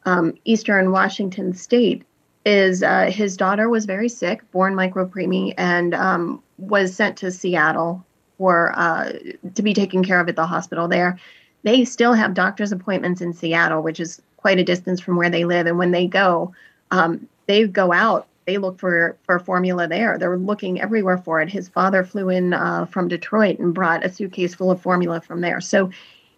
um, 0.05 0.33
Eastern 0.45 0.91
Washington 0.91 1.53
State 1.53 2.03
is 2.45 2.81
uh, 2.81 3.11
his 3.11 3.37
daughter 3.37 3.69
was 3.69 3.85
very 3.85 4.09
sick, 4.09 4.49
born 4.51 4.73
micropreemie, 4.73 5.53
and 5.57 5.93
um, 5.93 6.41
was 6.57 6.95
sent 6.95 7.17
to 7.17 7.31
Seattle 7.31 8.03
for 8.37 8.71
uh, 8.75 9.11
to 9.53 9.61
be 9.61 9.73
taken 9.73 10.03
care 10.03 10.19
of 10.19 10.29
at 10.29 10.35
the 10.35 10.45
hospital 10.45 10.87
there. 10.87 11.19
They 11.63 11.85
still 11.85 12.13
have 12.13 12.33
doctor's 12.33 12.71
appointments 12.71 13.21
in 13.21 13.33
Seattle, 13.33 13.83
which 13.83 13.99
is 13.99 14.21
quite 14.37 14.59
a 14.59 14.63
distance 14.63 15.01
from 15.01 15.17
where 15.17 15.29
they 15.29 15.43
live. 15.43 15.67
And 15.67 15.77
when 15.77 15.91
they 15.91 16.07
go, 16.07 16.53
um, 16.91 17.27
they 17.47 17.67
go 17.67 17.91
out. 17.91 18.27
They 18.45 18.57
look 18.57 18.79
for 18.79 19.17
for 19.25 19.39
formula 19.39 19.87
there. 19.87 20.17
They're 20.17 20.37
looking 20.37 20.79
everywhere 20.79 21.17
for 21.17 21.41
it. 21.41 21.49
His 21.49 21.67
father 21.67 22.03
flew 22.03 22.29
in 22.29 22.53
uh, 22.53 22.85
from 22.85 23.07
Detroit 23.07 23.59
and 23.59 23.73
brought 23.73 24.05
a 24.05 24.09
suitcase 24.09 24.55
full 24.55 24.71
of 24.71 24.81
formula 24.81 25.19
from 25.19 25.41
there. 25.41 25.59
So 25.59 25.89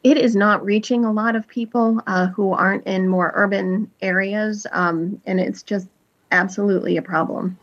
it 0.03 0.17
is 0.17 0.35
not 0.35 0.63
reaching 0.63 1.03
a 1.03 1.11
lot 1.11 1.35
of 1.35 1.47
people 1.47 2.01
uh, 2.07 2.27
who 2.27 2.53
aren't 2.53 2.87
in 2.87 3.07
more 3.07 3.31
urban 3.35 3.91
areas, 4.01 4.65
um, 4.71 5.21
and 5.25 5.39
it's 5.39 5.61
just 5.61 5.87
absolutely 6.31 6.97
a 6.97 7.01
problem. 7.01 7.57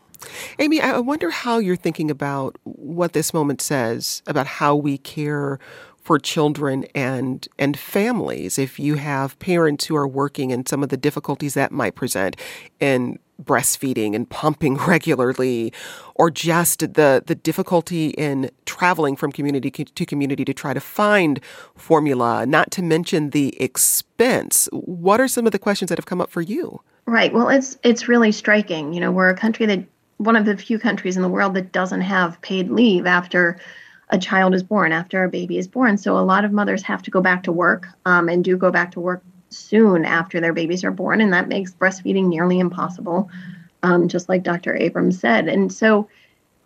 Amy, 0.59 0.79
I 0.81 0.99
wonder 0.99 1.29
how 1.29 1.59
you're 1.59 1.75
thinking 1.75 2.09
about 2.09 2.57
what 2.63 3.13
this 3.13 3.33
moment 3.33 3.61
says 3.61 4.21
about 4.27 4.47
how 4.47 4.75
we 4.75 4.97
care 4.97 5.59
for 6.01 6.17
children 6.17 6.85
and 6.95 7.47
and 7.59 7.77
families 7.77 8.57
if 8.57 8.79
you 8.79 8.95
have 8.95 9.37
parents 9.39 9.85
who 9.85 9.95
are 9.95 10.07
working 10.07 10.53
and 10.53 10.67
some 10.67 10.81
of 10.81 10.89
the 10.89 10.95
difficulties 10.95 11.53
that 11.53 11.71
might 11.71 11.95
present 11.95 12.37
in 12.79 13.19
breastfeeding 13.43 14.15
and 14.15 14.29
pumping 14.29 14.75
regularly 14.87 15.73
or 16.15 16.29
just 16.31 16.79
the 16.79 17.23
the 17.25 17.35
difficulty 17.35 18.09
in 18.09 18.49
traveling 18.65 19.15
from 19.15 19.31
community 19.31 19.69
to 19.69 20.05
community 20.05 20.43
to 20.43 20.53
try 20.53 20.73
to 20.73 20.79
find 20.79 21.39
formula 21.75 22.45
not 22.45 22.71
to 22.71 22.81
mention 22.81 23.31
the 23.31 23.59
expense. 23.61 24.67
What 24.71 25.21
are 25.21 25.27
some 25.27 25.45
of 25.45 25.51
the 25.51 25.59
questions 25.59 25.89
that 25.89 25.97
have 25.97 26.05
come 26.05 26.21
up 26.21 26.29
for 26.29 26.41
you? 26.41 26.81
Right. 27.05 27.33
Well 27.33 27.49
it's 27.49 27.77
it's 27.83 28.07
really 28.07 28.31
striking. 28.31 28.93
You 28.93 28.99
know 28.99 29.11
we're 29.11 29.29
a 29.29 29.37
country 29.37 29.65
that 29.67 29.83
one 30.17 30.35
of 30.35 30.45
the 30.45 30.57
few 30.57 30.79
countries 30.79 31.15
in 31.15 31.21
the 31.21 31.29
world 31.29 31.53
that 31.53 31.71
doesn't 31.71 32.01
have 32.01 32.41
paid 32.41 32.69
leave 32.69 33.05
after 33.05 33.59
a 34.09 34.17
child 34.17 34.55
is 34.55 34.63
born, 34.63 34.91
after 34.91 35.23
a 35.23 35.29
baby 35.29 35.57
is 35.57 35.67
born. 35.67 35.97
So 35.97 36.17
a 36.17 36.19
lot 36.19 36.45
of 36.45 36.51
mothers 36.51 36.81
have 36.83 37.03
to 37.03 37.11
go 37.11 37.21
back 37.21 37.43
to 37.43 37.51
work 37.51 37.87
um, 38.05 38.29
and 38.29 38.43
do 38.43 38.57
go 38.57 38.71
back 38.71 38.91
to 38.91 38.99
work 38.99 39.23
soon 39.49 40.05
after 40.05 40.39
their 40.39 40.53
babies 40.53 40.83
are 40.83 40.91
born, 40.91 41.21
and 41.21 41.33
that 41.33 41.47
makes 41.47 41.73
breastfeeding 41.73 42.27
nearly 42.27 42.59
impossible, 42.59 43.29
um, 43.83 44.07
just 44.07 44.29
like 44.29 44.43
Dr. 44.43 44.75
Abrams 44.75 45.19
said. 45.19 45.47
And 45.47 45.71
so 45.71 46.07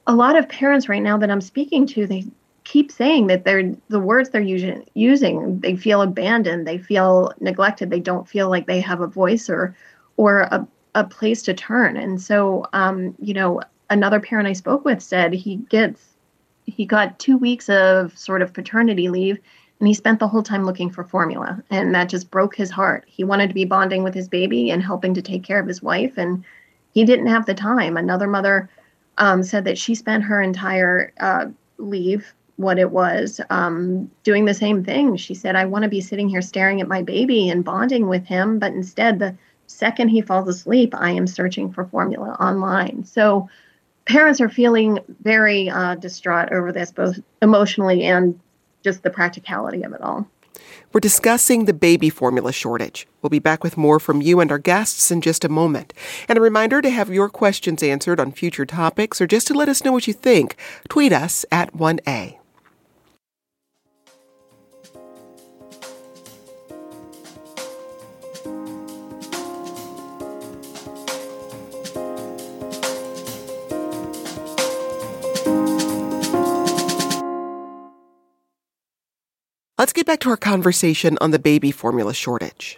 a 0.08 0.16
lot 0.16 0.36
of 0.36 0.50
parents 0.50 0.90
right 0.90 1.02
now 1.02 1.18
that 1.18 1.30
I'm 1.30 1.42
speaking 1.42 1.86
to, 1.88 2.08
they 2.08 2.26
keep 2.64 2.92
saying 2.92 3.28
that 3.28 3.44
they're 3.44 3.76
the 3.90 4.00
words 4.00 4.30
they're 4.30 4.42
using 4.42 4.86
using 4.94 5.60
they 5.62 5.76
feel 5.76 6.02
abandoned 6.02 6.68
they 6.68 6.78
feel 6.78 7.34
neglected 7.40 7.90
they 7.90 8.00
don't 8.00 8.28
feel 8.28 8.50
like 8.50 8.68
they 8.68 8.80
have 8.80 9.02
a 9.02 9.08
voice 9.08 9.50
or 9.50 9.76
or 10.18 10.42
a, 10.42 10.68
a 10.94 11.04
place 11.04 11.42
to 11.42 11.54
turn 11.54 11.98
and 11.98 12.22
so 12.22 12.66
um, 12.74 13.16
you 13.20 13.34
know 13.34 13.62
another 13.90 14.20
parent 14.20 14.48
i 14.48 14.54
spoke 14.54 14.86
with 14.86 15.02
said 15.02 15.34
he 15.34 15.56
gets 15.70 16.12
he 16.66 16.86
got 16.86 17.18
two 17.18 17.38
weeks 17.38 17.68
of 17.68 18.16
sort 18.18 18.42
of 18.42 18.54
paternity 18.54 19.10
leave 19.10 19.40
and 19.82 19.88
he 19.88 19.96
spent 19.96 20.20
the 20.20 20.28
whole 20.28 20.44
time 20.44 20.64
looking 20.64 20.92
for 20.92 21.04
formula 21.04 21.62
and 21.72 21.94
that 21.96 22.08
just 22.08 22.30
broke 22.30 22.56
his 22.56 22.70
heart. 22.70 23.04
He 23.08 23.24
wanted 23.24 23.48
to 23.48 23.56
be 23.56 23.66
bonding 23.66 24.04
with 24.04 24.14
his 24.14 24.30
baby 24.30 24.70
and 24.70 24.82
helping 24.82 25.16
to 25.16 25.24
take 25.24 25.44
care 25.44 25.60
of 25.60 25.68
his 25.68 25.82
wife 25.82 26.20
and 26.20 26.46
he 26.94 27.04
didn't 27.04 27.26
have 27.26 27.48
the 27.48 27.56
time. 27.56 27.98
Another 27.98 28.28
mother 28.28 28.70
um, 29.18 29.42
said 29.42 29.66
that 29.66 29.80
she 29.80 29.96
spent 29.96 30.24
her 30.24 30.40
entire 30.40 31.12
uh, 31.20 31.48
leave 31.80 32.32
what 32.58 32.78
it 32.78 32.92
was 32.92 33.42
um, 33.50 34.12
doing 34.22 34.46
the 34.46 34.54
same 34.54 34.84
thing. 34.84 35.16
She 35.16 35.34
said 35.34 35.56
i 35.56 35.66
want 35.66 35.82
to 35.82 35.90
be 35.90 36.00
sitting 36.00 36.30
here 36.30 36.44
staring 36.44 36.80
at 36.80 36.88
my 36.88 37.02
baby 37.02 37.50
and 37.50 37.66
bonding 37.66 38.08
with 38.08 38.26
him 38.26 38.60
but 38.60 38.74
instead 38.74 39.18
the 39.18 39.36
second 39.66 40.10
he 40.10 40.22
falls 40.22 40.48
asleep 40.48 40.94
i 40.94 41.10
am 41.10 41.26
searching 41.26 41.74
for 41.74 41.86
formula 41.86 42.38
online. 42.40 43.04
So 43.04 43.50
parents 44.06 44.40
are 44.42 44.50
feeling 44.50 45.00
very 45.24 45.72
uh, 45.72 45.96
distraught 45.96 46.52
over 46.52 46.72
this, 46.72 46.92
both 46.92 47.20
emotionally 47.42 48.04
and 48.04 48.40
just 48.84 49.04
the 49.04 49.10
practicality 49.10 49.84
of 49.84 49.94
it 49.94 50.02
all. 50.02 50.28
We're 50.94 51.00
discussing 51.00 51.66
the 51.66 51.74
baby 51.74 52.10
formula 52.10 52.52
shortage. 52.52 53.08
We'll 53.22 53.30
be 53.30 53.40
back 53.40 53.64
with 53.64 53.78
more 53.78 54.00
from 54.00 54.22
you 54.22 54.40
and 54.40 54.52
our 54.52 54.58
guests 54.58 55.10
in 55.10 55.22
just 55.22 55.46
a 55.46 55.50
moment. 55.50 55.94
And 56.28 56.38
a 56.38 56.42
reminder 56.42 56.82
to 56.82 56.90
have 56.90 57.10
your 57.10 57.30
questions 57.30 57.82
answered 57.82 58.20
on 58.20 58.32
future 58.32 58.66
topics 58.66 59.22
or 59.22 59.28
just 59.28 59.48
to 59.48 59.54
let 59.54 59.70
us 59.70 59.84
know 59.84 59.92
what 59.92 60.08
you 60.08 60.14
think, 60.14 60.56
tweet 60.90 61.14
us 61.14 61.46
at 61.52 61.74
1A. 61.74 62.41
Let's 79.82 79.94
get 79.94 80.06
back 80.06 80.20
to 80.20 80.30
our 80.30 80.38
conversation 80.38 81.18
on 81.22 81.32
the 81.32 81.40
baby 81.40 81.72
formula 81.72 82.14
shortage. 82.14 82.78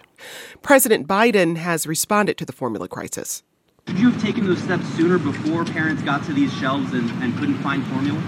President 0.62 1.06
Biden 1.06 1.58
has 1.58 1.86
responded 1.86 2.38
to 2.38 2.46
the 2.46 2.52
formula 2.52 2.88
crisis. 2.88 3.42
Could 3.84 3.98
you 3.98 4.10
have 4.10 4.22
taken 4.22 4.46
those 4.46 4.62
steps 4.62 4.88
sooner 4.94 5.18
before 5.18 5.66
parents 5.66 6.00
got 6.00 6.24
to 6.24 6.32
these 6.32 6.50
shelves 6.54 6.94
and, 6.94 7.10
and 7.22 7.36
couldn't 7.36 7.58
find 7.58 7.84
formula? 7.88 8.18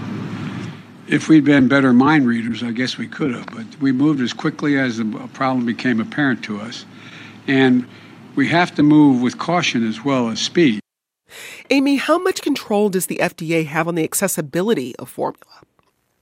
If 1.07 1.27
we'd 1.27 1.43
been 1.43 1.67
better 1.67 1.91
mind 1.91 2.27
readers, 2.27 2.61
I 2.61 2.69
guess 2.69 2.99
we 2.99 3.07
could 3.07 3.33
have, 3.33 3.47
but 3.47 3.65
we 3.81 3.91
moved 3.91 4.21
as 4.21 4.31
quickly 4.31 4.77
as 4.77 4.97
the 4.97 5.05
problem 5.33 5.65
became 5.65 5.99
apparent 5.99 6.43
to 6.43 6.61
us. 6.61 6.85
And 7.47 7.87
we 8.35 8.47
have 8.49 8.75
to 8.75 8.83
move 8.83 9.23
with 9.23 9.39
caution 9.39 9.87
as 9.87 10.05
well 10.05 10.29
as 10.29 10.39
speed. 10.39 10.81
Amy, 11.71 11.95
how 11.95 12.19
much 12.19 12.43
control 12.43 12.89
does 12.89 13.07
the 13.07 13.17
FDA 13.23 13.65
have 13.65 13.87
on 13.87 13.95
the 13.95 14.03
accessibility 14.03 14.95
of 14.97 15.09
formula? 15.09 15.63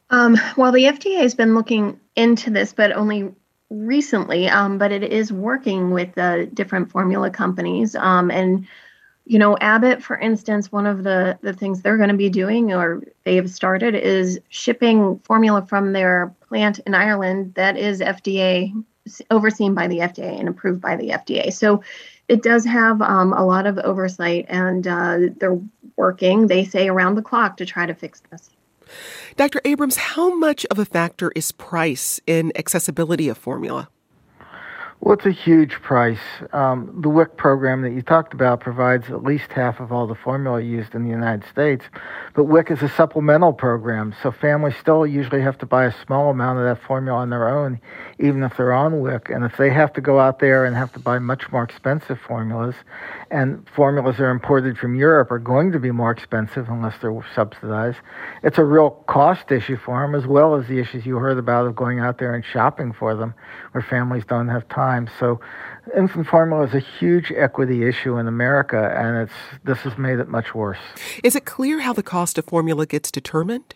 Um, 0.10 0.38
well, 0.56 0.72
the 0.72 0.86
FDA 0.86 1.18
has 1.18 1.36
been 1.36 1.56
looking 1.56 2.00
into 2.16 2.50
this, 2.50 2.74
but 2.74 2.92
only 2.92 3.32
recently. 3.70 4.48
Um, 4.48 4.78
but 4.78 4.92
it 4.92 5.04
is 5.04 5.32
working 5.32 5.92
with 5.92 6.14
the 6.16 6.50
different 6.54 6.92
formula 6.92 7.30
companies. 7.30 7.96
Um, 7.96 8.30
and 8.32 8.68
you 9.28 9.40
know, 9.40 9.58
Abbott, 9.58 10.04
for 10.04 10.20
instance, 10.20 10.72
one 10.72 10.86
of 10.86 11.04
the 11.04 11.38
the 11.42 11.54
things 11.54 11.82
they're 11.82 11.98
going 11.98 12.10
to 12.10 12.16
be 12.16 12.30
doing, 12.30 12.72
or 12.72 13.02
they 13.24 13.36
have 13.36 13.50
started, 13.50 13.96
is 13.96 14.40
shipping 14.50 15.20
formula 15.24 15.66
from 15.66 15.94
their 15.94 16.34
plant 16.48 16.80
in 16.86 16.94
Ireland 16.94 17.56
that 17.56 17.76
is 17.76 18.02
FDA 18.02 18.72
overseen 19.32 19.74
by 19.74 19.88
the 19.88 20.00
FDA 20.00 20.40
and 20.40 20.48
approved 20.48 20.82
by 20.82 20.96
the 20.96 21.10
FDA. 21.10 21.52
So 21.52 21.84
it 22.28 22.44
does 22.44 22.66
have 22.66 23.02
um, 23.02 23.34
a 23.34 23.46
lot 23.46 23.66
of 23.66 23.80
oversight, 23.80 24.46
and 24.48 24.88
uh, 24.88 25.18
they're 25.38 25.60
working. 25.96 26.46
They 26.46 26.64
say 26.64 26.88
around 26.88 27.16
the 27.16 27.22
clock 27.24 27.58
to 27.58 27.66
try 27.66 27.88
to 27.88 27.96
fix 27.96 28.22
this. 28.30 28.55
Dr. 29.36 29.62
Abrams, 29.66 29.98
how 29.98 30.36
much 30.36 30.66
of 30.72 30.80
a 30.80 30.86
factor 30.86 31.32
is 31.36 31.52
price 31.52 32.20
in 32.28 32.52
accessibility 32.56 33.30
of 33.30 33.38
formula? 33.38 33.90
Well, 35.06 35.14
it's 35.14 35.28
a 35.28 35.32
huge 35.32 35.84
price. 35.84 36.18
Um, 36.52 36.92
the 37.00 37.10
WIC 37.10 37.38
program 37.38 37.84
that 37.84 37.92
you 37.92 38.02
talked 38.02 38.34
about 38.34 38.60
provides 38.60 39.12
at 39.12 39.24
least 39.24 39.52
half 39.52 39.80
of 39.80 39.92
all 39.92 40.08
the 40.08 40.16
formula 40.16 40.60
used 40.60 40.96
in 40.96 41.04
the 41.04 41.12
United 41.12 41.48
States. 41.48 41.86
But 42.34 42.46
WIC 42.46 42.72
is 42.72 42.82
a 42.82 42.90
supplemental 42.90 43.54
program, 43.54 44.16
so 44.24 44.32
families 44.32 44.76
still 44.78 45.06
usually 45.06 45.42
have 45.42 45.60
to 45.60 45.68
buy 45.68 45.86
a 45.86 45.94
small 46.06 46.32
amount 46.32 46.58
of 46.58 46.66
that 46.66 46.84
formula 46.88 47.20
on 47.20 47.30
their 47.30 47.48
own, 47.48 47.80
even 48.18 48.42
if 48.42 48.58
they're 48.58 48.74
on 48.74 49.00
WIC. 49.00 49.30
And 49.30 49.46
if 49.46 49.58
they 49.58 49.70
have 49.70 49.94
to 49.94 50.02
go 50.02 50.20
out 50.20 50.40
there 50.40 50.66
and 50.66 50.76
have 50.76 50.92
to 50.94 51.00
buy 51.00 51.20
much 51.20 51.52
more 51.52 51.62
expensive 51.62 52.20
formulas, 52.20 52.74
and 53.30 53.64
formulas 53.76 54.18
that 54.18 54.24
are 54.24 54.32
imported 54.32 54.76
from 54.76 54.96
Europe 54.96 55.30
are 55.30 55.38
going 55.38 55.72
to 55.74 55.80
be 55.80 55.92
more 55.92 56.10
expensive 56.10 56.68
unless 56.68 56.98
they're 57.00 57.24
subsidized, 57.36 58.00
it's 58.42 58.58
a 58.58 58.64
real 58.64 58.90
cost 59.08 59.52
issue 59.52 59.78
for 59.78 60.02
them, 60.02 60.16
as 60.16 60.26
well 60.26 60.56
as 60.56 60.68
the 60.68 60.80
issues 60.80 61.06
you 61.06 61.18
heard 61.18 61.38
about 61.38 61.68
of 61.68 61.76
going 61.76 62.00
out 62.00 62.18
there 62.18 62.34
and 62.34 62.44
shopping 62.44 62.92
for 62.92 63.14
them, 63.14 63.36
where 63.72 63.84
families 63.84 64.26
don't 64.26 64.48
have 64.48 64.68
time 64.68 64.95
time. 64.96 65.10
So 65.20 65.40
infant 65.96 66.28
formula 66.28 66.66
is 66.66 66.74
a 66.74 66.80
huge 66.80 67.32
equity 67.36 67.88
issue 67.88 68.18
in 68.18 68.28
America, 68.28 68.94
and 68.98 69.18
it's 69.18 69.64
this 69.64 69.80
has 69.80 69.98
made 69.98 70.20
it 70.20 70.28
much 70.28 70.56
worse. 70.56 70.80
Is 71.24 71.36
it 71.36 71.46
clear 71.46 71.80
how 71.82 71.94
the 71.94 72.04
cost 72.04 72.38
of 72.38 72.46
formula 72.46 72.86
gets 72.86 73.12
determined? 73.12 73.76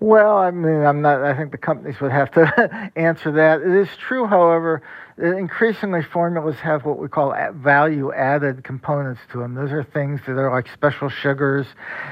Well, 0.00 0.38
I 0.38 0.52
mean, 0.52 0.84
I'm 0.84 1.02
not. 1.02 1.22
I 1.22 1.36
think 1.36 1.50
the 1.50 1.58
companies 1.58 2.00
would 2.00 2.12
have 2.12 2.30
to 2.32 2.90
answer 2.96 3.32
that. 3.32 3.62
It 3.62 3.74
is 3.74 3.88
true, 3.96 4.26
however, 4.26 4.80
that 5.16 5.36
increasingly 5.36 6.02
formulas 6.02 6.54
have 6.60 6.84
what 6.84 6.98
we 6.98 7.08
call 7.08 7.34
value-added 7.54 8.62
components 8.62 9.20
to 9.32 9.38
them. 9.38 9.54
Those 9.54 9.72
are 9.72 9.82
things 9.82 10.20
that 10.26 10.38
are 10.38 10.52
like 10.52 10.68
special 10.72 11.08
sugars 11.08 11.66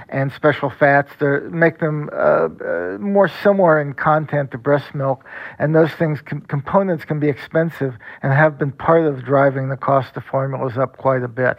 and 0.09 0.33
special 0.33 0.69
fats 0.69 1.13
that 1.21 1.53
make 1.53 1.79
them 1.79 2.11
uh, 2.13 2.49
uh, 2.49 2.99
more 2.99 3.29
similar 3.29 3.81
in 3.81 3.95
content 3.95 4.51
to 4.51 4.59
breast 4.59 4.93
milk. 4.93 5.25
And 5.61 5.73
those 5.73 5.93
things, 5.93 6.21
com- 6.21 6.41
components, 6.41 7.05
can 7.05 7.21
be 7.21 7.29
expensive 7.29 7.95
and 8.21 8.33
have 8.33 8.59
been 8.59 8.73
part 8.73 9.07
of 9.07 9.25
driving 9.25 9.69
the 9.69 9.77
cost 9.77 10.17
of 10.17 10.25
formulas 10.25 10.77
up 10.77 10.97
quite 10.97 11.23
a 11.23 11.29
bit. 11.29 11.57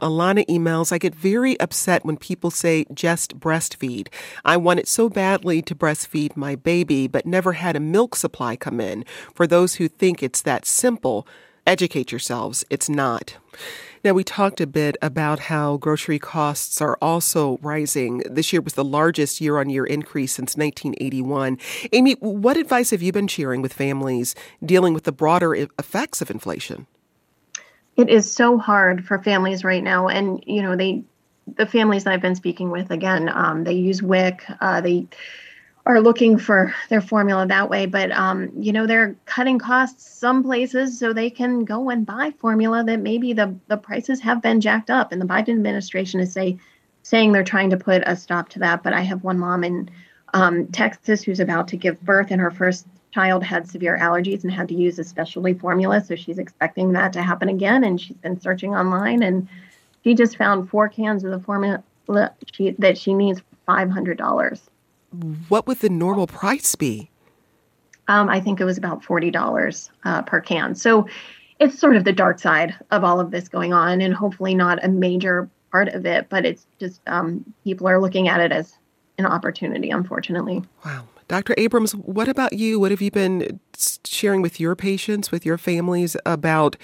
Alana 0.00 0.46
emails, 0.46 0.92
I 0.92 0.98
get 0.98 1.14
very 1.14 1.58
upset 1.60 2.04
when 2.04 2.16
people 2.16 2.50
say 2.50 2.86
just 2.92 3.38
breastfeed. 3.38 4.08
I 4.44 4.56
wanted 4.56 4.88
so 4.88 5.08
badly 5.08 5.62
to 5.62 5.74
breastfeed 5.74 6.36
my 6.36 6.56
baby, 6.56 7.06
but 7.06 7.26
never 7.26 7.54
had 7.54 7.76
a 7.76 7.80
milk 7.80 8.16
supply 8.16 8.56
come 8.56 8.80
in. 8.80 9.04
For 9.34 9.46
those 9.46 9.76
who 9.76 9.88
think 9.88 10.22
it's 10.22 10.42
that 10.42 10.66
simple, 10.66 11.26
educate 11.66 12.12
yourselves. 12.12 12.64
It's 12.70 12.88
not. 12.88 13.36
Now, 14.04 14.12
we 14.12 14.22
talked 14.22 14.60
a 14.60 14.66
bit 14.66 14.98
about 15.00 15.40
how 15.40 15.78
grocery 15.78 16.18
costs 16.18 16.82
are 16.82 16.98
also 17.00 17.56
rising. 17.62 18.18
This 18.30 18.52
year 18.52 18.60
was 18.60 18.74
the 18.74 18.84
largest 18.84 19.40
year 19.40 19.58
on 19.58 19.70
year 19.70 19.86
increase 19.86 20.32
since 20.32 20.58
1981. 20.58 21.56
Amy, 21.90 22.12
what 22.20 22.58
advice 22.58 22.90
have 22.90 23.00
you 23.00 23.12
been 23.12 23.28
sharing 23.28 23.62
with 23.62 23.72
families 23.72 24.34
dealing 24.62 24.92
with 24.92 25.04
the 25.04 25.12
broader 25.12 25.54
effects 25.54 26.20
of 26.20 26.30
inflation? 26.30 26.86
It 27.96 28.08
is 28.08 28.30
so 28.30 28.58
hard 28.58 29.04
for 29.04 29.18
families 29.18 29.64
right 29.64 29.82
now. 29.82 30.08
And 30.08 30.42
you 30.46 30.62
know 30.62 30.76
they 30.76 31.04
the 31.46 31.66
families 31.66 32.04
that 32.04 32.14
i've 32.14 32.22
been 32.22 32.34
speaking 32.34 32.70
with 32.70 32.90
again 32.90 33.28
um, 33.28 33.64
they 33.64 33.74
use 33.74 34.00
wic 34.00 34.42
uh, 34.62 34.80
they 34.80 35.06
are 35.86 36.00
looking 36.00 36.38
for 36.38 36.74
their 36.88 37.02
formula 37.02 37.46
that 37.46 37.68
way. 37.68 37.86
But 37.86 38.10
um, 38.12 38.50
you 38.56 38.72
know 38.72 38.86
they're 38.86 39.16
cutting 39.26 39.58
costs 39.58 40.18
some 40.18 40.42
places 40.42 40.98
so 40.98 41.12
they 41.12 41.30
can 41.30 41.64
go 41.64 41.90
and 41.90 42.06
buy 42.06 42.32
formula 42.38 42.82
that 42.84 43.00
maybe 43.00 43.32
the, 43.32 43.54
the 43.68 43.76
prices 43.76 44.20
have 44.20 44.40
been 44.40 44.60
jacked 44.60 44.90
up. 44.90 45.12
And 45.12 45.20
the 45.20 45.26
biden 45.26 45.50
administration 45.50 46.20
is 46.20 46.32
say, 46.32 46.58
saying 47.02 47.32
they're 47.32 47.44
trying 47.44 47.70
to 47.70 47.76
put 47.76 48.02
a 48.06 48.16
stop 48.16 48.48
to 48.50 48.58
that. 48.60 48.82
But 48.82 48.94
i 48.94 49.00
have 49.00 49.24
one 49.24 49.38
mom 49.38 49.62
in 49.62 49.90
um, 50.32 50.66
texas 50.68 51.22
who's 51.22 51.40
about 51.40 51.68
to 51.68 51.76
give 51.76 52.00
birth 52.00 52.30
and 52.30 52.40
her 52.40 52.50
first 52.50 52.86
child 53.14 53.44
had 53.44 53.68
severe 53.68 53.96
allergies 53.96 54.42
and 54.42 54.52
had 54.52 54.68
to 54.68 54.74
use 54.74 54.98
a 54.98 55.04
specialty 55.04 55.54
formula. 55.54 56.02
So 56.04 56.16
she's 56.16 56.38
expecting 56.38 56.92
that 56.92 57.12
to 57.12 57.22
happen 57.22 57.48
again. 57.48 57.84
And 57.84 58.00
she's 58.00 58.16
been 58.16 58.40
searching 58.40 58.74
online 58.74 59.22
and 59.22 59.48
she 60.02 60.14
just 60.14 60.36
found 60.36 60.68
four 60.68 60.88
cans 60.88 61.22
of 61.22 61.30
the 61.30 61.38
formula 61.38 61.82
she, 62.52 62.72
that 62.72 62.98
she 62.98 63.14
needs 63.14 63.40
$500. 63.68 64.60
What 65.48 65.66
would 65.68 65.78
the 65.78 65.88
normal 65.88 66.26
price 66.26 66.74
be? 66.74 67.08
Um, 68.08 68.28
I 68.28 68.40
think 68.40 68.60
it 68.60 68.64
was 68.64 68.76
about 68.76 69.02
$40 69.02 69.90
uh, 70.04 70.22
per 70.22 70.40
can. 70.40 70.74
So 70.74 71.06
it's 71.60 71.78
sort 71.78 71.96
of 71.96 72.04
the 72.04 72.12
dark 72.12 72.40
side 72.40 72.74
of 72.90 73.04
all 73.04 73.20
of 73.20 73.30
this 73.30 73.48
going 73.48 73.72
on 73.72 74.00
and 74.00 74.12
hopefully 74.12 74.54
not 74.54 74.84
a 74.84 74.88
major 74.88 75.48
part 75.70 75.88
of 75.88 76.04
it, 76.04 76.28
but 76.28 76.44
it's 76.44 76.66
just 76.80 77.00
um, 77.06 77.44
people 77.62 77.86
are 77.86 78.00
looking 78.00 78.26
at 78.26 78.40
it 78.40 78.50
as 78.50 78.76
an 79.18 79.26
opportunity, 79.26 79.90
unfortunately. 79.90 80.64
Wow. 80.84 81.04
Dr. 81.28 81.54
Abrams, 81.56 81.94
what 81.94 82.28
about 82.28 82.52
you? 82.52 82.78
What 82.78 82.90
have 82.90 83.00
you 83.00 83.10
been 83.10 83.60
sharing 84.04 84.42
with 84.42 84.60
your 84.60 84.76
patients, 84.76 85.30
with 85.30 85.46
your 85.46 85.58
families 85.58 86.16
about 86.26 86.76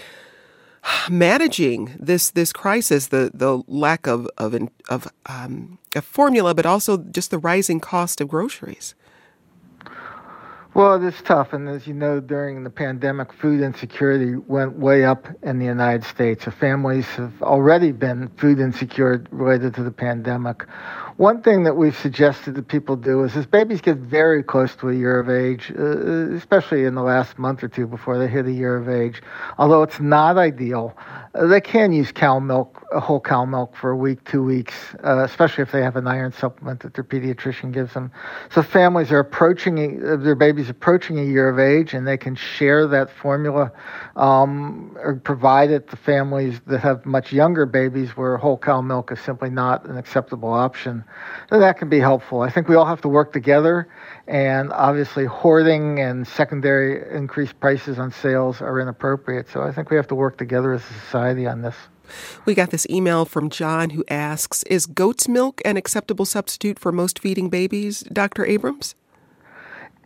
managing 1.10 1.94
this 1.98 2.30
this 2.30 2.52
crisis, 2.52 3.08
the 3.08 3.30
the 3.34 3.62
lack 3.66 4.06
of 4.06 4.28
of 4.38 4.56
of 4.88 5.08
um, 5.26 5.78
a 5.94 6.02
formula, 6.02 6.54
but 6.54 6.66
also 6.66 6.98
just 6.98 7.30
the 7.30 7.38
rising 7.38 7.80
cost 7.80 8.20
of 8.20 8.28
groceries? 8.28 8.94
Well, 10.72 10.94
it 10.94 11.02
is 11.02 11.20
tough, 11.22 11.52
and 11.52 11.68
as 11.68 11.88
you 11.88 11.94
know, 11.94 12.20
during 12.20 12.62
the 12.62 12.70
pandemic, 12.70 13.32
food 13.32 13.60
insecurity 13.60 14.36
went 14.36 14.78
way 14.78 15.04
up 15.04 15.26
in 15.42 15.58
the 15.58 15.64
United 15.64 16.04
States. 16.04 16.44
Families 16.44 17.06
have 17.16 17.42
already 17.42 17.90
been 17.90 18.28
food 18.36 18.60
insecure 18.60 19.24
related 19.32 19.74
to 19.74 19.82
the 19.82 19.90
pandemic. 19.90 20.64
One 21.20 21.42
thing 21.42 21.64
that 21.64 21.76
we've 21.76 21.98
suggested 21.98 22.54
that 22.54 22.68
people 22.68 22.96
do 22.96 23.24
is 23.24 23.36
as 23.36 23.44
babies 23.44 23.82
get 23.82 23.98
very 23.98 24.42
close 24.42 24.74
to 24.76 24.88
a 24.88 24.94
year 24.94 25.20
of 25.20 25.28
age, 25.28 25.70
uh, 25.78 26.32
especially 26.34 26.84
in 26.84 26.94
the 26.94 27.02
last 27.02 27.38
month 27.38 27.62
or 27.62 27.68
two 27.68 27.86
before 27.86 28.16
they 28.16 28.26
hit 28.26 28.46
a 28.46 28.50
year 28.50 28.74
of 28.74 28.88
age, 28.88 29.20
although 29.58 29.82
it's 29.82 30.00
not 30.00 30.38
ideal, 30.38 30.96
uh, 31.34 31.46
they 31.46 31.60
can 31.60 31.92
use 31.92 32.10
cow 32.10 32.40
milk, 32.40 32.82
whole 32.92 33.20
cow 33.20 33.44
milk 33.44 33.76
for 33.76 33.90
a 33.90 33.96
week, 33.96 34.24
two 34.24 34.42
weeks, 34.42 34.74
uh, 35.04 35.22
especially 35.22 35.60
if 35.60 35.70
they 35.70 35.82
have 35.82 35.96
an 35.96 36.06
iron 36.06 36.32
supplement 36.32 36.80
that 36.80 36.94
their 36.94 37.04
pediatrician 37.04 37.70
gives 37.70 37.92
them. 37.92 38.10
So 38.50 38.62
families 38.62 39.12
are 39.12 39.18
approaching, 39.18 40.02
uh, 40.02 40.16
their 40.16 40.34
babies 40.34 40.70
approaching 40.70 41.18
a 41.18 41.24
year 41.24 41.50
of 41.50 41.58
age, 41.58 41.92
and 41.92 42.08
they 42.08 42.16
can 42.16 42.34
share 42.34 42.86
that 42.86 43.10
formula 43.10 43.70
um, 44.16 44.96
or 44.98 45.16
provide 45.16 45.70
it 45.70 45.86
to 45.90 45.96
families 45.96 46.62
that 46.66 46.80
have 46.80 47.04
much 47.04 47.30
younger 47.30 47.66
babies 47.66 48.16
where 48.16 48.38
whole 48.38 48.56
cow 48.56 48.80
milk 48.80 49.12
is 49.12 49.20
simply 49.20 49.50
not 49.50 49.84
an 49.84 49.98
acceptable 49.98 50.50
option 50.50 51.04
that 51.50 51.78
can 51.78 51.88
be 51.88 51.98
helpful. 51.98 52.42
I 52.42 52.50
think 52.50 52.68
we 52.68 52.76
all 52.76 52.86
have 52.86 53.00
to 53.02 53.08
work 53.08 53.32
together, 53.32 53.88
and 54.26 54.72
obviously, 54.72 55.24
hoarding 55.24 56.00
and 56.00 56.26
secondary 56.26 57.02
increased 57.14 57.58
prices 57.60 57.98
on 57.98 58.12
sales 58.12 58.60
are 58.60 58.80
inappropriate. 58.80 59.48
So 59.48 59.62
I 59.62 59.72
think 59.72 59.90
we 59.90 59.96
have 59.96 60.08
to 60.08 60.14
work 60.14 60.38
together 60.38 60.72
as 60.72 60.82
a 60.82 60.94
society 60.94 61.46
on 61.46 61.62
this. 61.62 61.74
We 62.44 62.54
got 62.54 62.70
this 62.70 62.86
email 62.90 63.24
from 63.24 63.50
John 63.50 63.90
who 63.90 64.04
asks 64.08 64.62
Is 64.64 64.86
goat's 64.86 65.28
milk 65.28 65.60
an 65.64 65.76
acceptable 65.76 66.24
substitute 66.24 66.78
for 66.78 66.92
most 66.92 67.18
feeding 67.18 67.48
babies, 67.48 68.00
Dr. 68.00 68.44
Abrams? 68.44 68.94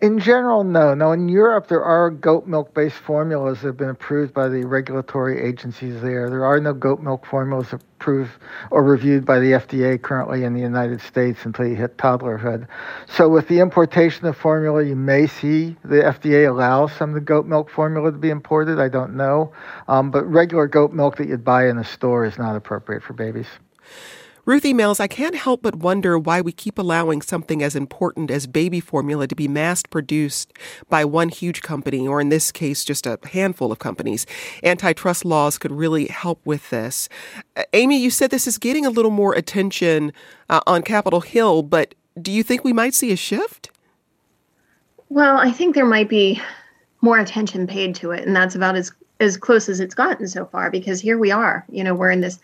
In 0.05 0.19
general, 0.19 0.65
no. 0.65 0.93
Now, 0.93 1.13
in 1.13 1.31
Europe, 1.31 1.69
there 1.69 1.83
are 1.83 2.11
goat 2.11 2.47
milk 2.47 2.75
based 2.75 2.97
formulas 2.97 3.63
that 3.63 3.69
have 3.69 3.79
been 3.79 3.89
approved 3.89 4.35
by 4.35 4.51
the 4.51 4.67
regulatory 4.67 5.41
agencies 5.41 6.03
there. 6.03 6.29
There 6.29 6.45
are 6.45 6.61
no 6.61 6.75
goat 6.75 7.01
milk 7.01 7.25
formulas 7.25 7.73
approved 7.73 8.33
or 8.71 8.85
reviewed 8.85 9.25
by 9.25 9.39
the 9.39 9.53
FDA 9.53 10.03
currently 10.03 10.45
in 10.45 10.53
the 10.53 10.61
United 10.61 11.01
States 11.01 11.47
until 11.47 11.67
you 11.67 11.75
hit 11.75 11.97
toddlerhood. 11.97 12.69
So, 13.07 13.31
with 13.31 13.49
the 13.49 13.61
importation 13.61 14.27
of 14.27 14.37
formula, 14.37 14.83
you 14.83 14.95
may 14.95 15.27
see 15.27 15.75
the 15.83 16.03
FDA 16.03 16.51
allow 16.51 16.87
some 16.87 17.09
of 17.09 17.15
the 17.15 17.23
goat 17.23 17.47
milk 17.47 17.71
formula 17.71 18.13
to 18.13 18.19
be 18.19 18.29
imported. 18.29 18.79
I 18.79 18.91
don't 18.91 19.17
know. 19.17 19.55
Um, 19.89 20.11
but 20.11 20.27
regular 20.27 20.67
goat 20.67 20.93
milk 20.93 21.17
that 21.17 21.29
you'd 21.29 21.47
buy 21.47 21.69
in 21.71 21.79
a 21.79 21.85
store 21.85 22.27
is 22.27 22.37
not 22.37 22.57
appropriate 22.57 23.03
for 23.03 23.15
babies. 23.15 23.49
Ruth 24.47 24.65
emails, 24.65 25.01
I 25.01 25.07
can't 25.07 25.35
help 25.35 25.63
but 25.63 25.77
wonder 25.77 26.19
why 26.19 26.43
we 26.43 26.53
keep 26.53 26.79
allowing 26.79 27.23
something 27.23 27.63
as 27.63 27.75
important 27.75 28.31
as 28.31 28.47
baby 28.47 28.79
formula 28.79 29.27
to 29.27 29.35
be 29.35 29.49
mass 29.49 29.83
produced 29.83 30.53
by 30.91 31.03
one 31.03 31.31
huge 31.31 31.63
company, 31.63 32.07
or 32.07 32.21
in 32.21 32.29
this 32.29 32.53
case, 32.53 32.85
just 32.85 33.07
a 33.07 33.19
handful 33.33 33.73
of 33.73 33.79
companies. 33.79 34.27
Antitrust 34.63 35.25
laws 35.25 35.57
could 35.57 35.73
really 35.73 36.09
help 36.09 36.45
with 36.45 36.69
this. 36.69 37.09
Amy, 37.73 37.99
you 37.99 38.11
said 38.11 38.31
this 38.31 38.47
is 38.47 38.59
getting 38.59 38.85
a 38.85 38.91
little 38.91 39.11
more 39.11 39.35
attention 39.35 40.13
uh, 40.51 40.61
on 40.67 40.83
Capitol 40.83 41.23
Hill, 41.23 41.63
but 41.63 41.95
do 42.21 42.31
you 42.31 42.43
think 42.43 42.65
we 42.65 42.73
might 42.75 42.93
see 42.93 43.13
a 43.13 43.17
shift? 43.17 43.71
Well, 45.09 45.39
I 45.39 45.53
think 45.53 45.75
there 45.75 45.87
might 45.87 46.11
be 46.11 46.41
more 47.01 47.19
attention 47.19 47.67
paid 47.67 47.95
to 47.97 48.11
it, 48.11 48.27
and 48.27 48.37
that's 48.37 48.55
about 48.55 48.77
as 48.77 48.93
as 49.21 49.37
close 49.37 49.69
as 49.69 49.79
it's 49.81 49.95
gotten 49.95 50.27
so 50.27 50.45
far 50.45 50.71
because 50.71 51.01
here 51.01 51.17
we 51.17 51.31
are. 51.31 51.65
You 51.71 51.85
know, 51.85 51.95
we're 51.95 52.11
in 52.11 52.21
this 52.21 52.41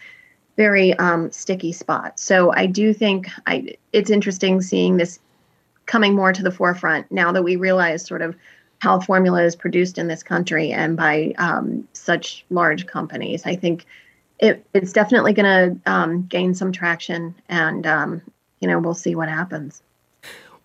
very 0.60 0.92
um, 0.98 1.30
sticky 1.30 1.72
spot. 1.72 2.20
So 2.20 2.52
I 2.52 2.66
do 2.66 2.92
think 2.92 3.28
I, 3.46 3.76
it's 3.94 4.10
interesting 4.10 4.60
seeing 4.60 4.98
this 4.98 5.18
coming 5.86 6.14
more 6.14 6.34
to 6.34 6.42
the 6.42 6.50
forefront 6.50 7.10
now 7.10 7.32
that 7.32 7.42
we 7.42 7.56
realize 7.56 8.04
sort 8.04 8.20
of 8.20 8.36
how 8.80 9.00
formula 9.00 9.42
is 9.42 9.56
produced 9.56 9.96
in 9.96 10.06
this 10.06 10.22
country 10.22 10.70
and 10.70 10.98
by 10.98 11.32
um, 11.38 11.88
such 11.94 12.44
large 12.50 12.86
companies. 12.86 13.46
I 13.46 13.56
think 13.56 13.86
it, 14.38 14.62
it's 14.74 14.92
definitely 14.92 15.32
going 15.32 15.46
to 15.84 15.90
um, 15.90 16.26
gain 16.26 16.52
some 16.52 16.72
traction, 16.72 17.34
and 17.48 17.86
um, 17.86 18.20
you 18.60 18.68
know 18.68 18.78
we'll 18.78 18.92
see 18.92 19.14
what 19.14 19.30
happens. 19.30 19.82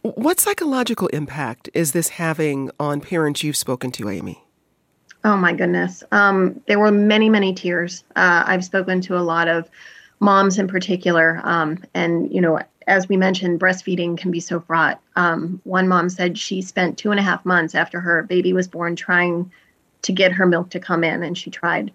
What 0.02 0.42
psychological 0.42 1.08
impact 1.08 1.70
is 1.74 1.94
this 1.94 2.10
having 2.10 2.70
on 2.82 3.00
parents 3.00 3.44
you've 3.44 3.58
spoken 3.58 3.92
to, 3.92 4.10
Amy? 4.10 4.45
Oh 5.26 5.36
my 5.36 5.54
goodness. 5.54 6.04
Um, 6.12 6.62
there 6.68 6.78
were 6.78 6.92
many, 6.92 7.30
many 7.30 7.52
tears. 7.52 8.04
Uh, 8.16 8.44
I've 8.46 8.64
spoken 8.64 9.02
to 9.02 9.18
a 9.18 9.26
lot 9.26 9.48
of 9.48 9.68
moms 10.20 10.60
in 10.60 10.68
particular. 10.68 11.42
Um, 11.44 11.84
and, 11.96 12.32
you 12.32 12.40
know, 12.40 12.60
as 12.86 13.10
we 13.10 13.18
mentioned, 13.18 13.60
breastfeeding 13.60 14.20
can 14.20 14.30
be 14.30 14.40
so 14.40 14.60
fraught. 14.60 15.02
Um, 15.16 15.60
one 15.64 15.88
mom 15.88 16.10
said 16.10 16.38
she 16.38 16.62
spent 16.62 17.00
two 17.00 17.10
and 17.10 17.20
a 17.20 17.24
half 17.24 17.44
months 17.44 17.74
after 17.74 18.00
her 18.00 18.22
baby 18.22 18.54
was 18.54 18.68
born 18.68 18.96
trying 18.96 19.52
to 20.04 20.12
get 20.12 20.32
her 20.32 20.46
milk 20.46 20.70
to 20.70 20.80
come 20.80 21.04
in, 21.04 21.24
and 21.24 21.36
she 21.36 21.50
tried 21.50 21.92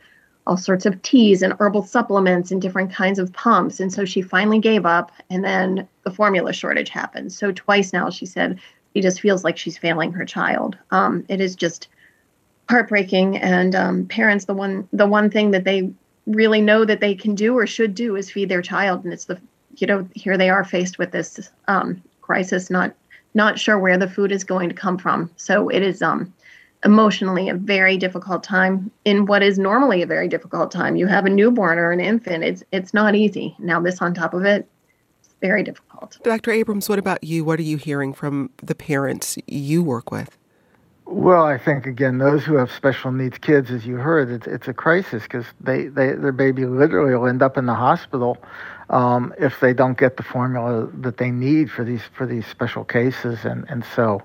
all 0.49 0.57
sorts 0.57 0.85
of 0.85 1.01
teas 1.03 1.41
and 1.41 1.55
herbal 1.61 1.85
supplements 1.85 2.51
and 2.51 2.61
different 2.61 2.93
kinds 2.93 3.21
of 3.21 3.33
pumps. 3.33 3.79
And 3.79 3.93
so 3.93 4.05
she 4.05 4.23
finally 4.23 4.59
gave 4.59 4.85
up, 4.85 5.13
and 5.31 5.45
then 5.45 5.87
the 6.03 6.11
formula 6.11 6.53
shortage 6.53 6.89
happened. 6.89 7.33
So, 7.33 7.53
twice 7.53 7.93
now, 7.93 8.11
she 8.11 8.27
said 8.27 8.59
she 8.93 9.01
just 9.01 9.21
feels 9.21 9.45
like 9.45 9.57
she's 9.57 9.79
failing 9.79 10.11
her 10.11 10.25
child. 10.25 10.77
Um, 10.91 11.25
it 11.29 11.41
is 11.41 11.55
just 11.55 11.87
heartbreaking 12.71 13.37
and 13.37 13.75
um, 13.75 14.07
parents 14.07 14.45
the 14.45 14.55
one 14.55 14.89
the 14.93 15.07
one 15.07 15.29
thing 15.29 15.51
that 15.51 15.65
they 15.65 15.91
really 16.27 16.61
know 16.61 16.85
that 16.85 17.01
they 17.01 17.15
can 17.15 17.35
do 17.35 17.57
or 17.59 17.67
should 17.67 17.95
do 17.95 18.17
is 18.17 18.31
feed 18.31 18.49
their 18.49 18.63
child 18.63 19.05
and 19.05 19.13
it's 19.13 19.25
the 19.25 19.41
you 19.77 19.87
know 19.87 20.09
here 20.15 20.39
they 20.39 20.49
are 20.49 20.65
faced 20.65 20.99
with 20.99 21.11
this 21.11 21.51
um, 21.69 22.03
crisis 22.21 22.71
not 22.71 22.95
not 23.35 23.59
sure 23.59 23.79
where 23.79 23.99
the 23.99 24.09
food 24.09 24.33
is 24.33 24.45
going 24.45 24.69
to 24.69 24.75
come 24.75 24.99
from. 24.99 25.31
So 25.37 25.69
it 25.69 25.83
is 25.83 26.03
um, 26.03 26.33
emotionally 26.85 27.49
a 27.49 27.55
very 27.55 27.97
difficult 27.97 28.43
time 28.43 28.91
in 29.05 29.27
what 29.27 29.43
is 29.43 29.59
normally 29.59 30.03
a 30.03 30.07
very 30.07 30.29
difficult 30.29 30.71
time. 30.71 30.97
You 30.97 31.07
have 31.07 31.27
a 31.27 31.31
newborn 31.31 31.79
or 31.79 31.93
an 31.93 32.01
infant. 32.01 32.45
It's 32.45 32.63
it's 32.73 32.95
not 32.95 33.15
easy. 33.15 33.55
Now 33.59 33.81
this 33.81 34.01
on 34.01 34.15
top 34.15 34.35
of 34.35 34.45
it, 34.45 34.69
very 35.41 35.63
difficult. 35.63 36.19
Dr. 36.23 36.51
Abrams, 36.51 36.89
what 36.89 36.99
about 36.99 37.23
you? 37.25 37.45
What 37.45 37.59
are 37.59 37.65
you 37.65 37.77
hearing 37.77 38.13
from 38.13 38.51
the 38.63 38.75
parents 38.75 39.39
you 39.47 39.83
work 39.83 40.11
with? 40.11 40.37
Well, 41.11 41.45
I 41.45 41.59
think 41.59 41.87
again, 41.87 42.19
those 42.19 42.45
who 42.45 42.55
have 42.55 42.71
special 42.71 43.11
needs 43.11 43.37
kids, 43.37 43.73
as 43.73 43.85
you 43.85 43.97
heard, 43.97 44.31
it's 44.31 44.47
it's 44.47 44.69
a 44.69 44.73
crisis 44.73 45.25
because 45.25 45.45
they, 45.61 45.89
they 45.89 46.13
their 46.13 46.31
baby 46.31 46.67
literally 46.67 47.17
will 47.17 47.27
end 47.27 47.43
up 47.43 47.59
in 47.59 47.67
the 47.67 47.75
hospital 47.75 48.39
um, 48.91 49.35
if 49.37 49.59
they 49.59 49.73
don't 49.73 49.99
get 49.99 50.17
the 50.17 50.23
formula 50.23 50.89
that 51.01 51.17
they 51.17 51.33
need 51.33 51.69
for 51.69 51.83
these 51.83 52.03
for 52.17 52.27
these 52.27 52.47
special 52.47 52.85
cases, 52.85 53.45
and, 53.45 53.69
and 53.69 53.85
so, 53.97 54.23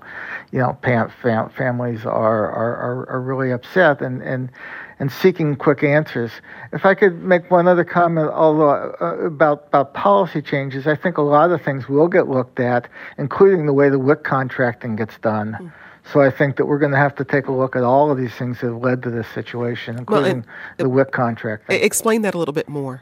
you 0.52 0.60
know, 0.60 0.78
fam- 0.84 1.12
fam- 1.24 1.50
families 1.50 2.06
are, 2.06 2.52
are, 2.52 3.10
are 3.10 3.20
really 3.20 3.50
upset 3.52 4.04
and 4.04 4.22
and 4.22 4.52
and 5.00 5.12
seeking 5.12 5.56
quick 5.56 5.84
answers. 5.84 6.34
If 6.72 6.86
I 6.86 6.94
could 6.94 7.24
make 7.24 7.50
one 7.50 7.68
other 7.68 7.84
comment, 7.84 8.30
although 8.30 8.96
uh, 9.02 9.26
about 9.26 9.66
about 9.70 9.96
policy 9.96 10.44
changes, 10.44 10.86
I 10.86 10.96
think 10.96 11.18
a 11.18 11.24
lot 11.24 11.50
of 11.50 11.64
things 11.64 11.90
will 11.90 12.08
get 12.08 12.28
looked 12.28 12.60
at, 12.60 12.88
including 13.18 13.66
the 13.66 13.74
way 13.74 13.90
the 13.90 13.98
WIC 13.98 14.24
contracting 14.24 14.96
gets 14.96 15.18
done. 15.18 15.54
Mm-hmm 15.54 15.82
so 16.12 16.22
I 16.22 16.30
think 16.30 16.58
that 16.58 16.66
we're 16.66 16.78
going 16.78 16.92
to 16.92 16.98
have 16.98 17.16
to 17.16 17.24
take 17.24 17.48
a 17.48 17.52
look 17.52 17.76
at 17.76 17.84
all 17.84 18.12
of 18.12 18.18
these 18.18 18.34
things 18.34 18.62
that 18.62 18.68
have 18.68 18.82
led 18.82 19.04
to 19.04 19.10
this 19.10 19.28
situation, 19.30 19.98
including 19.98 20.42
well, 20.42 20.56
the 20.78 20.90
WIC 20.90 21.12
contract. 21.12 21.72
Explain 21.72 22.22
that 22.22 22.36
a 22.36 22.38
little 22.38 22.54
bit 22.54 22.70
more. 22.70 23.02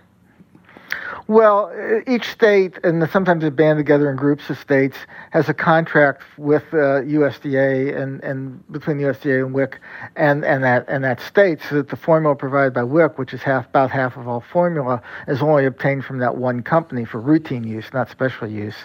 Well, 1.27 1.71
each 2.05 2.29
state, 2.31 2.79
and 2.83 3.09
sometimes 3.09 3.43
they 3.43 3.49
band 3.49 3.77
together 3.77 4.11
in 4.11 4.17
groups 4.17 4.49
of 4.49 4.57
states, 4.57 4.97
has 5.31 5.47
a 5.47 5.53
contract 5.53 6.23
with 6.37 6.63
uh, 6.73 6.99
USDA 7.01 7.97
and, 7.97 8.21
and 8.23 8.71
between 8.71 8.97
the 8.97 9.05
USDA 9.05 9.45
and 9.45 9.53
WIC 9.53 9.79
and, 10.17 10.43
and 10.43 10.61
that 10.65 10.83
and 10.89 11.01
that 11.05 11.21
state, 11.21 11.59
so 11.69 11.75
that 11.75 11.87
the 11.87 11.95
formula 11.95 12.35
provided 12.35 12.73
by 12.73 12.83
WIC, 12.83 13.17
which 13.17 13.33
is 13.33 13.41
half 13.41 13.67
about 13.67 13.89
half 13.89 14.17
of 14.17 14.27
all 14.27 14.41
formula, 14.41 15.01
is 15.29 15.41
only 15.41 15.65
obtained 15.65 16.03
from 16.03 16.17
that 16.17 16.35
one 16.35 16.61
company 16.61 17.05
for 17.05 17.21
routine 17.21 17.63
use, 17.63 17.85
not 17.93 18.09
special 18.09 18.47
use, 18.47 18.75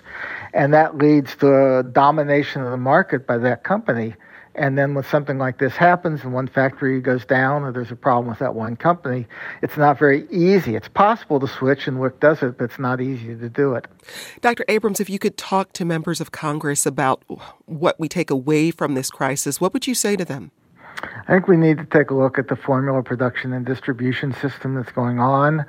and 0.55 0.73
that 0.73 0.97
leads 0.97 1.35
to 1.37 1.83
domination 1.91 2.63
of 2.63 2.71
the 2.71 2.77
market 2.77 3.27
by 3.27 3.37
that 3.37 3.65
company. 3.65 4.15
And 4.59 4.77
then 4.77 4.95
when 4.95 5.05
something 5.05 5.39
like 5.39 5.59
this 5.59 5.77
happens 5.77 6.25
and 6.25 6.33
one 6.33 6.49
factory 6.49 7.01
goes 7.01 7.25
down 7.25 7.63
or 7.63 7.71
there's 7.71 7.93
a 7.93 7.97
problem 7.97 8.29
with 8.29 8.41
that 8.41 8.57
one 8.57 8.75
company, 8.75 9.27
it's 9.63 9.77
not 9.77 9.99
very 9.99 10.27
easy. 10.31 10.75
It's 10.75 10.89
possible 10.89 11.39
to 11.39 11.47
switch, 11.47 11.87
and 11.87 12.01
WIC 12.01 12.19
does 12.19 12.43
it, 12.43 12.59
but 12.59 12.65
it's 12.65 12.79
not 12.79 13.01
easy 13.01 13.37
to 13.37 13.49
do 13.49 13.75
it. 13.75 13.87
Dr. 14.41 14.65
Abrams, 14.67 14.99
if 14.99 15.09
you 15.09 15.21
could 15.21 15.37
talk 15.37 15.73
to 15.75 15.85
members 15.85 16.21
of 16.21 16.33
Congress 16.33 16.87
about 16.87 17.23
what 17.67 18.01
we 18.01 18.09
take 18.09 18.31
away 18.31 18.73
from 18.73 18.95
this 18.95 19.11
crisis, 19.11 19.61
what 19.61 19.73
would 19.73 19.87
you 19.87 19.95
say 19.95 20.17
to 20.17 20.25
them? 20.25 20.51
I 21.29 21.33
think 21.33 21.47
we 21.47 21.57
need 21.57 21.79
to 21.79 21.85
take 21.85 22.11
a 22.11 22.15
look 22.15 22.39
at 22.39 22.49
the 22.49 22.57
formula 22.57 23.03
production 23.05 23.53
and 23.53 23.65
distribution 23.65 24.35
system 24.35 24.75
that's 24.75 24.91
going 24.91 25.21
on 25.21 25.65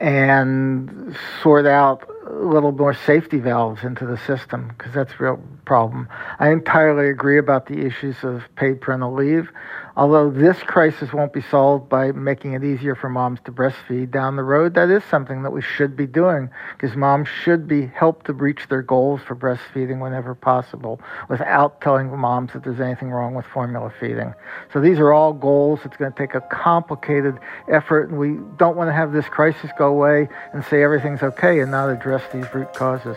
and 0.00 1.16
sort 1.42 1.66
out 1.66 2.08
little 2.30 2.72
more 2.72 2.94
safety 2.94 3.38
valves 3.38 3.84
into 3.84 4.06
the 4.06 4.18
system 4.18 4.68
because 4.76 4.92
that's 4.92 5.12
a 5.12 5.22
real 5.22 5.42
problem. 5.64 6.08
I 6.38 6.50
entirely 6.50 7.08
agree 7.08 7.38
about 7.38 7.66
the 7.66 7.84
issues 7.84 8.16
of 8.22 8.42
paid 8.56 8.80
parental 8.80 9.14
leave. 9.14 9.50
Although 9.98 10.30
this 10.30 10.56
crisis 10.62 11.12
won't 11.12 11.32
be 11.32 11.42
solved 11.42 11.88
by 11.88 12.12
making 12.12 12.52
it 12.52 12.62
easier 12.62 12.94
for 12.94 13.08
moms 13.08 13.40
to 13.46 13.50
breastfeed 13.50 14.12
down 14.12 14.36
the 14.36 14.44
road, 14.44 14.74
that 14.74 14.90
is 14.90 15.02
something 15.10 15.42
that 15.42 15.50
we 15.50 15.60
should 15.60 15.96
be 15.96 16.06
doing 16.06 16.50
because 16.76 16.96
moms 16.96 17.26
should 17.26 17.66
be 17.66 17.86
helped 17.86 18.26
to 18.26 18.32
reach 18.32 18.68
their 18.68 18.80
goals 18.80 19.20
for 19.26 19.34
breastfeeding 19.34 20.00
whenever 20.00 20.36
possible 20.36 21.00
without 21.28 21.80
telling 21.80 22.16
moms 22.16 22.52
that 22.52 22.62
there's 22.62 22.78
anything 22.78 23.10
wrong 23.10 23.34
with 23.34 23.44
formula 23.46 23.92
feeding. 23.98 24.32
So 24.72 24.80
these 24.80 25.00
are 25.00 25.12
all 25.12 25.32
goals. 25.32 25.80
It's 25.84 25.96
going 25.96 26.12
to 26.12 26.16
take 26.16 26.36
a 26.36 26.42
complicated 26.42 27.36
effort, 27.68 28.08
and 28.08 28.20
we 28.20 28.38
don't 28.56 28.76
want 28.76 28.90
to 28.90 28.94
have 28.94 29.10
this 29.10 29.26
crisis 29.26 29.72
go 29.76 29.88
away 29.88 30.28
and 30.52 30.64
say 30.66 30.84
everything's 30.84 31.24
okay 31.24 31.58
and 31.58 31.72
not 31.72 31.88
address 31.88 32.22
these 32.32 32.46
root 32.54 32.72
causes. 32.72 33.16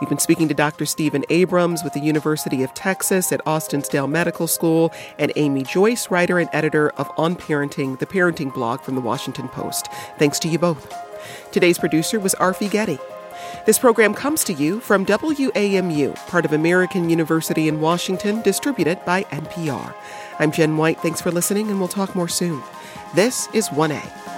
We've 0.00 0.08
been 0.08 0.20
speaking 0.20 0.46
to 0.46 0.54
Dr. 0.54 0.86
Steven 0.86 1.24
Abrams 1.28 1.82
with 1.82 1.92
the 1.92 2.00
University 2.00 2.62
of 2.62 2.72
Texas 2.72 3.32
at 3.32 3.44
Austin's 3.44 3.88
Dell 3.88 4.06
Medical 4.06 4.46
School 4.46 4.92
and 5.18 5.32
Amy 5.34 5.64
Joyce, 5.64 6.08
writer 6.08 6.38
and 6.38 6.48
editor 6.52 6.90
of 6.90 7.10
On 7.16 7.34
Parenting, 7.34 7.98
the 7.98 8.06
parenting 8.06 8.54
blog 8.54 8.80
from 8.80 8.94
the 8.94 9.00
Washington 9.00 9.48
Post. 9.48 9.88
Thanks 10.16 10.38
to 10.40 10.48
you 10.48 10.58
both. 10.58 10.94
Today's 11.50 11.78
producer 11.78 12.20
was 12.20 12.36
Arfi 12.36 12.70
Getty. 12.70 12.98
This 13.66 13.78
program 13.78 14.14
comes 14.14 14.44
to 14.44 14.52
you 14.52 14.78
from 14.78 15.04
WAMU, 15.04 16.14
part 16.28 16.44
of 16.44 16.52
American 16.52 17.10
University 17.10 17.66
in 17.66 17.80
Washington, 17.80 18.40
distributed 18.42 19.04
by 19.04 19.24
NPR. 19.24 19.94
I'm 20.38 20.52
Jen 20.52 20.76
White. 20.76 21.00
Thanks 21.00 21.20
for 21.20 21.32
listening, 21.32 21.70
and 21.70 21.80
we'll 21.80 21.88
talk 21.88 22.14
more 22.14 22.28
soon. 22.28 22.62
This 23.14 23.48
is 23.52 23.68
1A. 23.70 24.37